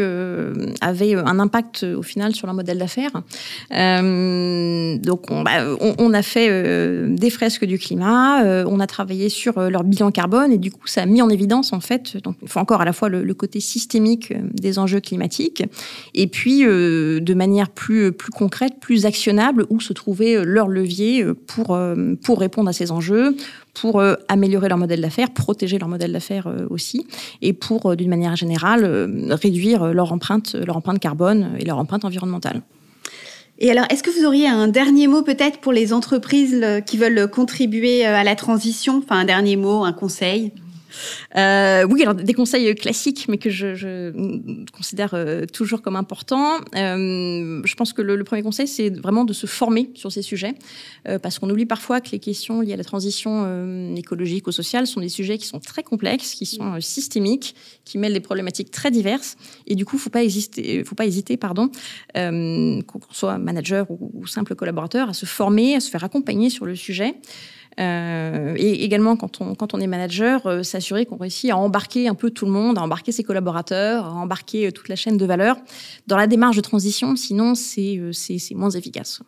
avaient 0.82 1.16
un 1.16 1.39
impact 1.39 1.84
au 1.84 2.01
final 2.01 2.36
sur 2.36 2.48
leur 2.48 2.56
modèle 2.56 2.78
d'affaires. 2.78 3.12
Donc 3.72 5.32
on, 5.32 5.44
bah, 5.44 5.75
on, 5.98 6.13
a 6.13 6.22
fait 6.22 7.08
des 7.08 7.30
fresques 7.30 7.66
du 7.66 7.78
climat, 7.78 8.65
on 8.65 8.80
a 8.80 8.88
travaillé 8.88 9.30
sur 9.30 9.60
leur 9.60 9.84
bilan 9.84 10.12
carbone 10.12 10.52
et 10.52 10.58
du 10.58 10.72
coup 10.72 10.88
ça 10.88 11.04
a 11.04 11.06
mis 11.06 11.22
en 11.22 11.30
évidence 11.30 11.74
en 11.74 11.80
fait 11.80 12.17
donc 12.17 12.36
il 12.41 12.48
faut 12.48 12.60
encore 12.60 12.82
à 12.82 12.86
la 12.86 12.93
fois 12.93 13.10
le, 13.10 13.24
le 13.24 13.34
côté 13.34 13.60
systémique 13.60 14.34
des 14.54 14.80
enjeux 14.80 15.00
climatiques 15.00 15.63
et 16.13 16.28
puis 16.28 16.63
de 16.63 17.34
manière 17.34 17.69
plus 17.69 18.12
plus 18.12 18.32
concrète, 18.32 18.74
plus 18.80 19.06
actionnable 19.06 19.49
où 19.70 19.80
se 19.80 19.94
trouvait 19.94 20.36
euh, 20.36 20.44
leur 20.44 20.68
levier 20.68 21.24
euh, 21.24 21.34
pour, 21.34 21.76
euh, 21.76 22.16
pour 22.24 22.40
répondre 22.40 22.70
à 22.70 22.74
ces 22.74 22.92
enjeux, 22.92 23.36
pour 23.74 24.02
améliorer 24.28 24.68
leur 24.68 24.78
modèle 24.78 25.00
d'affaires, 25.00 25.30
protéger 25.30 25.80
leur 25.80 25.88
modèle 25.88 26.12
d'affaires 26.12 26.54
aussi, 26.70 27.08
et 27.42 27.54
pour, 27.54 27.96
d'une 27.96 28.10
manière 28.10 28.36
générale, 28.36 28.84
réduire 29.30 29.94
leur 29.94 30.12
empreinte, 30.12 30.56
leur 30.56 30.76
empreinte 30.76 31.00
carbone 31.00 31.52
et 31.60 31.64
leur 31.64 31.78
empreinte 31.78 32.04
environnementale. 32.04 32.62
Et 33.60 33.72
alors, 33.72 33.86
est-ce 33.90 34.04
que 34.04 34.10
vous 34.10 34.26
auriez 34.26 34.50
un 34.50 34.68
dernier 34.68 35.08
mot 35.08 35.22
peut-être 35.22 35.60
pour 35.60 35.72
les 35.72 35.94
entreprises 35.94 36.66
qui 36.86 36.98
veulent 36.98 37.30
contribuer 37.30 38.06
à 38.06 38.26
la 38.26 38.36
transition? 38.36 38.98
Enfin, 38.98 39.20
un 39.20 39.26
dernier 39.26 39.56
mot, 39.56 39.86
un 39.86 39.94
conseil? 39.94 40.52
Euh, 41.36 41.86
oui, 41.89 42.02
alors 42.02 42.15
des 42.15 42.34
conseils 42.34 42.73
classiques, 42.75 43.28
mais 43.30 43.38
que 43.38 43.49
je, 43.49 44.12
considère 44.71 45.13
euh, 45.13 45.45
toujours 45.45 45.82
comme 45.82 45.95
importants. 45.95 46.58
Euh, 46.75 47.62
je 47.63 47.75
pense 47.75 47.93
que 47.93 48.02
le, 48.02 48.23
premier 48.23 48.41
conseil, 48.41 48.67
c'est 48.67 48.89
vraiment 48.89 49.25
de 49.25 49.34
se 49.34 49.47
former 49.47 49.91
sur 49.95 50.12
ces 50.12 50.21
sujets, 50.21 50.56
euh, 51.08 51.19
parce 51.19 51.39
qu'on 51.39 51.49
oublie 51.49 51.65
parfois 51.65 52.02
que 52.02 52.12
les 52.12 52.19
questions 52.19 52.62
liées 52.62 52.73
à 52.73 52.78
la 52.78 52.84
transition 52.84 53.43
euh, 53.45 53.95
écologique 53.95 54.47
ou 54.47 54.52
sociale 54.52 54.88
sont 54.88 55.02
des 55.02 55.10
sujets 55.10 55.38
qui 55.38 55.47
sont 55.47 55.60
très 55.60 55.84
complexes, 55.84 56.34
qui 56.34 56.45
sont 56.45 56.73
euh, 56.75 56.80
systémiques, 56.80 57.56
qui 57.86 57.97
mêlent 57.97 58.13
des 58.13 58.19
problématiques 58.19 58.71
très 58.71 58.91
diverses, 58.91 59.36
et 59.67 59.75
du 59.75 59.86
coup, 59.86 59.97
pas 60.12 60.23
hésiter, 60.23 60.84
faut 60.84 60.95
pas 60.95 61.06
hésiter, 61.06 61.38
pardon, 61.38 61.69
qu'on 62.15 62.99
soit 63.12 63.38
manager 63.38 63.86
ou 63.91 64.25
simple 64.25 64.56
collaborateur, 64.56 65.10
à 65.10 65.13
se 65.13 65.28
former, 65.28 65.75
à 65.75 65.80
se 65.80 65.91
faire 65.91 66.04
accompagner 66.04 66.49
sur 66.49 66.65
le 66.65 66.75
sujet. 66.75 67.13
Euh, 67.80 68.56
et 68.58 68.84
également, 68.84 69.15
quand 69.15 69.42
on, 69.42 69.56
quand 69.56 69.74
on 69.74 69.80
est 69.80 69.88
manager, 69.88 70.46
euh, 70.48 70.63
s'assurer 70.63 71.06
qu'on 71.06 71.18
réussit 71.18 71.50
à 71.50 71.58
embarquer 71.58 72.08
un 72.08 72.15
peu 72.15 72.30
tout 72.30 72.46
le 72.46 72.52
monde, 72.52 72.78
à 72.78 72.82
embarquer 72.82 73.12
ses 73.12 73.24
collaborateurs, 73.24 74.06
à 74.06 74.13
embarquer 74.13 74.68
euh, 74.68 74.72
toute 74.72 74.89
la 74.89 74.96
chaîne 74.96 75.18
de 75.18 75.26
valeur 75.26 75.58
dans 76.08 76.18
la 76.18 76.28
démarche 76.28 76.58
de 76.58 76.62
transition, 76.62 77.15
sinon 77.15 77.56
c'est 77.56 78.00
moins 78.52 78.70
efficace. 78.72 79.22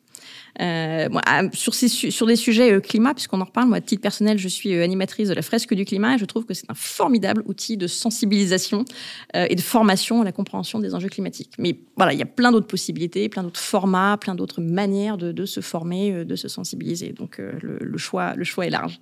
Euh, 0.60 1.08
moi, 1.10 1.22
sur, 1.54 2.26
des 2.28 2.36
sujets 2.36 2.74
euh, 2.74 2.80
climat, 2.80 3.14
puisqu'on 3.14 3.40
en 3.42 3.46
reparle, 3.46 3.68
moi, 3.68 3.78
à 3.78 3.82
titre 3.82 4.02
personnel, 4.02 4.38
je 4.38 4.48
suis 4.48 4.74
euh, 4.74 4.84
animatrice 4.84 5.30
de 5.30 5.34
la 5.34 5.42
fresque 5.42 5.74
du 5.74 5.86
climat 5.86 6.16
et 6.16 6.18
je 6.18 6.26
trouve 6.26 6.46
que 6.46 6.54
c'est 6.54 6.70
un 6.70 6.76
formidable 6.76 7.42
outil 7.46 7.78
de 7.78 7.88
sensibilisation 7.88 8.86
et 9.34 9.56
de 9.56 9.62
formation 9.62 10.22
à 10.22 10.26
la 10.26 10.32
compréhension 10.32 10.80
des 10.80 10.94
enjeux 10.94 11.10
climatiques. 11.10 11.54
Mais 11.58 11.78
voilà, 11.96 12.14
il 12.14 12.20
y 12.20 12.22
a 12.22 12.26
plein 12.26 12.52
d'autres 12.52 12.68
possibilités, 12.68 13.30
plein 13.30 13.44
d'autres 13.44 13.60
formats, 13.60 14.18
plein 14.18 14.36
d'autres 14.36 14.62
manières 14.62 15.18
de, 15.18 15.46
se 15.46 15.62
former, 15.62 16.26
de 16.26 16.36
se 16.36 16.48
sensibiliser. 16.48 17.14
Donc 17.14 17.38
le, 17.38 17.78
le, 17.80 17.98
choix, 17.98 18.34
le 18.36 18.44
choix 18.44 18.66
est 18.66 18.70
large. 18.70 19.00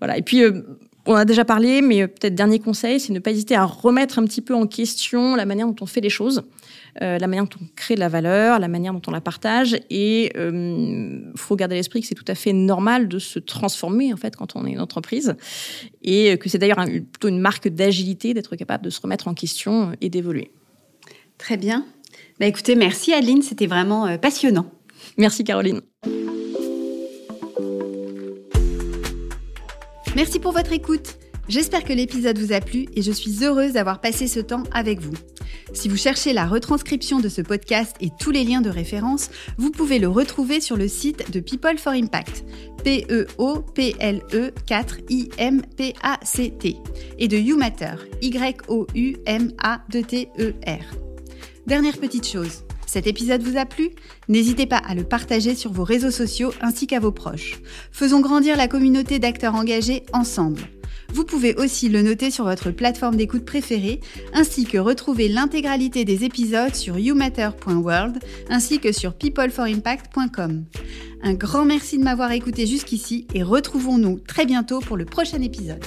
Voilà. 0.00 0.18
Et 0.18 0.22
puis, 0.22 0.42
on 1.06 1.14
a 1.14 1.24
déjà 1.24 1.44
parlé, 1.44 1.82
mais 1.82 2.06
peut-être 2.08 2.34
dernier 2.34 2.58
conseil, 2.58 3.00
c'est 3.00 3.12
ne 3.12 3.18
pas 3.18 3.30
hésiter 3.30 3.54
à 3.54 3.64
remettre 3.64 4.18
un 4.18 4.24
petit 4.24 4.42
peu 4.42 4.54
en 4.54 4.66
question 4.66 5.36
la 5.36 5.46
manière 5.46 5.66
dont 5.66 5.76
on 5.80 5.86
fait 5.86 6.00
les 6.00 6.10
choses 6.10 6.42
euh, 7.02 7.18
la 7.18 7.26
manière 7.26 7.44
dont 7.44 7.58
on 7.60 7.66
crée 7.76 7.94
de 7.94 8.00
la 8.00 8.08
valeur, 8.08 8.58
la 8.58 8.68
manière 8.68 8.92
dont 8.92 9.02
on 9.06 9.10
la 9.10 9.20
partage. 9.20 9.74
Et 9.90 10.26
il 10.26 10.40
euh, 10.40 11.32
faut 11.36 11.56
garder 11.56 11.74
à 11.74 11.78
l'esprit 11.78 12.00
que 12.00 12.06
c'est 12.06 12.14
tout 12.14 12.24
à 12.28 12.34
fait 12.34 12.52
normal 12.52 13.08
de 13.08 13.18
se 13.18 13.38
transformer 13.38 14.12
en 14.12 14.16
fait 14.16 14.36
quand 14.36 14.56
on 14.56 14.66
est 14.66 14.72
une 14.72 14.80
entreprise, 14.80 15.34
et 16.02 16.36
que 16.38 16.48
c'est 16.48 16.58
d'ailleurs 16.58 16.78
un, 16.78 16.86
plutôt 16.86 17.28
une 17.28 17.40
marque 17.40 17.68
d'agilité 17.68 18.34
d'être 18.34 18.56
capable 18.56 18.84
de 18.84 18.90
se 18.90 19.00
remettre 19.00 19.28
en 19.28 19.34
question 19.34 19.92
et 20.00 20.08
d'évoluer. 20.08 20.50
Très 21.38 21.56
bien. 21.56 21.86
Bah, 22.38 22.46
écoutez, 22.46 22.74
merci 22.74 23.12
Adeline, 23.12 23.42
c'était 23.42 23.66
vraiment 23.66 24.06
euh, 24.06 24.18
passionnant. 24.18 24.70
Merci 25.16 25.44
Caroline. 25.44 25.80
Merci 30.16 30.38
pour 30.38 30.52
votre 30.52 30.72
écoute. 30.72 31.16
J'espère 31.48 31.84
que 31.84 31.92
l'épisode 31.92 32.38
vous 32.38 32.52
a 32.52 32.60
plu 32.60 32.86
et 32.94 33.02
je 33.02 33.12
suis 33.12 33.44
heureuse 33.44 33.72
d'avoir 33.72 34.00
passé 34.00 34.28
ce 34.28 34.40
temps 34.40 34.64
avec 34.72 35.00
vous. 35.00 35.14
Si 35.72 35.88
vous 35.88 35.96
cherchez 35.96 36.32
la 36.32 36.46
retranscription 36.46 37.20
de 37.20 37.28
ce 37.28 37.42
podcast 37.42 37.96
et 38.00 38.10
tous 38.18 38.30
les 38.30 38.44
liens 38.44 38.60
de 38.60 38.70
référence, 38.70 39.30
vous 39.56 39.70
pouvez 39.70 39.98
le 39.98 40.08
retrouver 40.08 40.60
sur 40.60 40.76
le 40.76 40.88
site 40.88 41.32
de 41.32 41.40
People 41.40 41.78
for 41.78 41.92
Impact, 41.92 42.44
P-E-O-P-L-E 42.84 44.52
4-I-M-P-A-C-T, 44.68 46.76
et 47.18 47.28
de 47.28 47.36
YouMatter, 47.36 47.94
Y-O-U-M-A-T-E-R. 48.22 49.24
Dernière 51.66 51.98
petite 51.98 52.26
chose. 52.26 52.64
Cet 52.86 53.06
épisode 53.06 53.42
vous 53.42 53.56
a 53.56 53.66
plu? 53.66 53.90
N'hésitez 54.28 54.66
pas 54.66 54.78
à 54.78 54.96
le 54.96 55.04
partager 55.04 55.54
sur 55.54 55.72
vos 55.72 55.84
réseaux 55.84 56.10
sociaux 56.10 56.52
ainsi 56.60 56.88
qu'à 56.88 56.98
vos 56.98 57.12
proches. 57.12 57.60
Faisons 57.92 58.20
grandir 58.20 58.56
la 58.56 58.66
communauté 58.66 59.20
d'acteurs 59.20 59.54
engagés 59.54 60.02
ensemble. 60.12 60.62
Vous 61.12 61.24
pouvez 61.24 61.54
aussi 61.56 61.88
le 61.88 62.02
noter 62.02 62.30
sur 62.30 62.44
votre 62.44 62.70
plateforme 62.70 63.16
d'écoute 63.16 63.44
préférée, 63.44 64.00
ainsi 64.32 64.64
que 64.64 64.78
retrouver 64.78 65.28
l'intégralité 65.28 66.04
des 66.04 66.24
épisodes 66.24 66.74
sur 66.74 66.98
youmatter.world, 66.98 68.18
ainsi 68.48 68.78
que 68.78 68.92
sur 68.92 69.14
peopleforimpact.com. 69.14 70.64
Un 71.22 71.34
grand 71.34 71.64
merci 71.64 71.98
de 71.98 72.04
m'avoir 72.04 72.32
écouté 72.32 72.66
jusqu'ici 72.66 73.26
et 73.34 73.42
retrouvons-nous 73.42 74.20
très 74.20 74.46
bientôt 74.46 74.80
pour 74.80 74.96
le 74.96 75.04
prochain 75.04 75.42
épisode. 75.42 75.84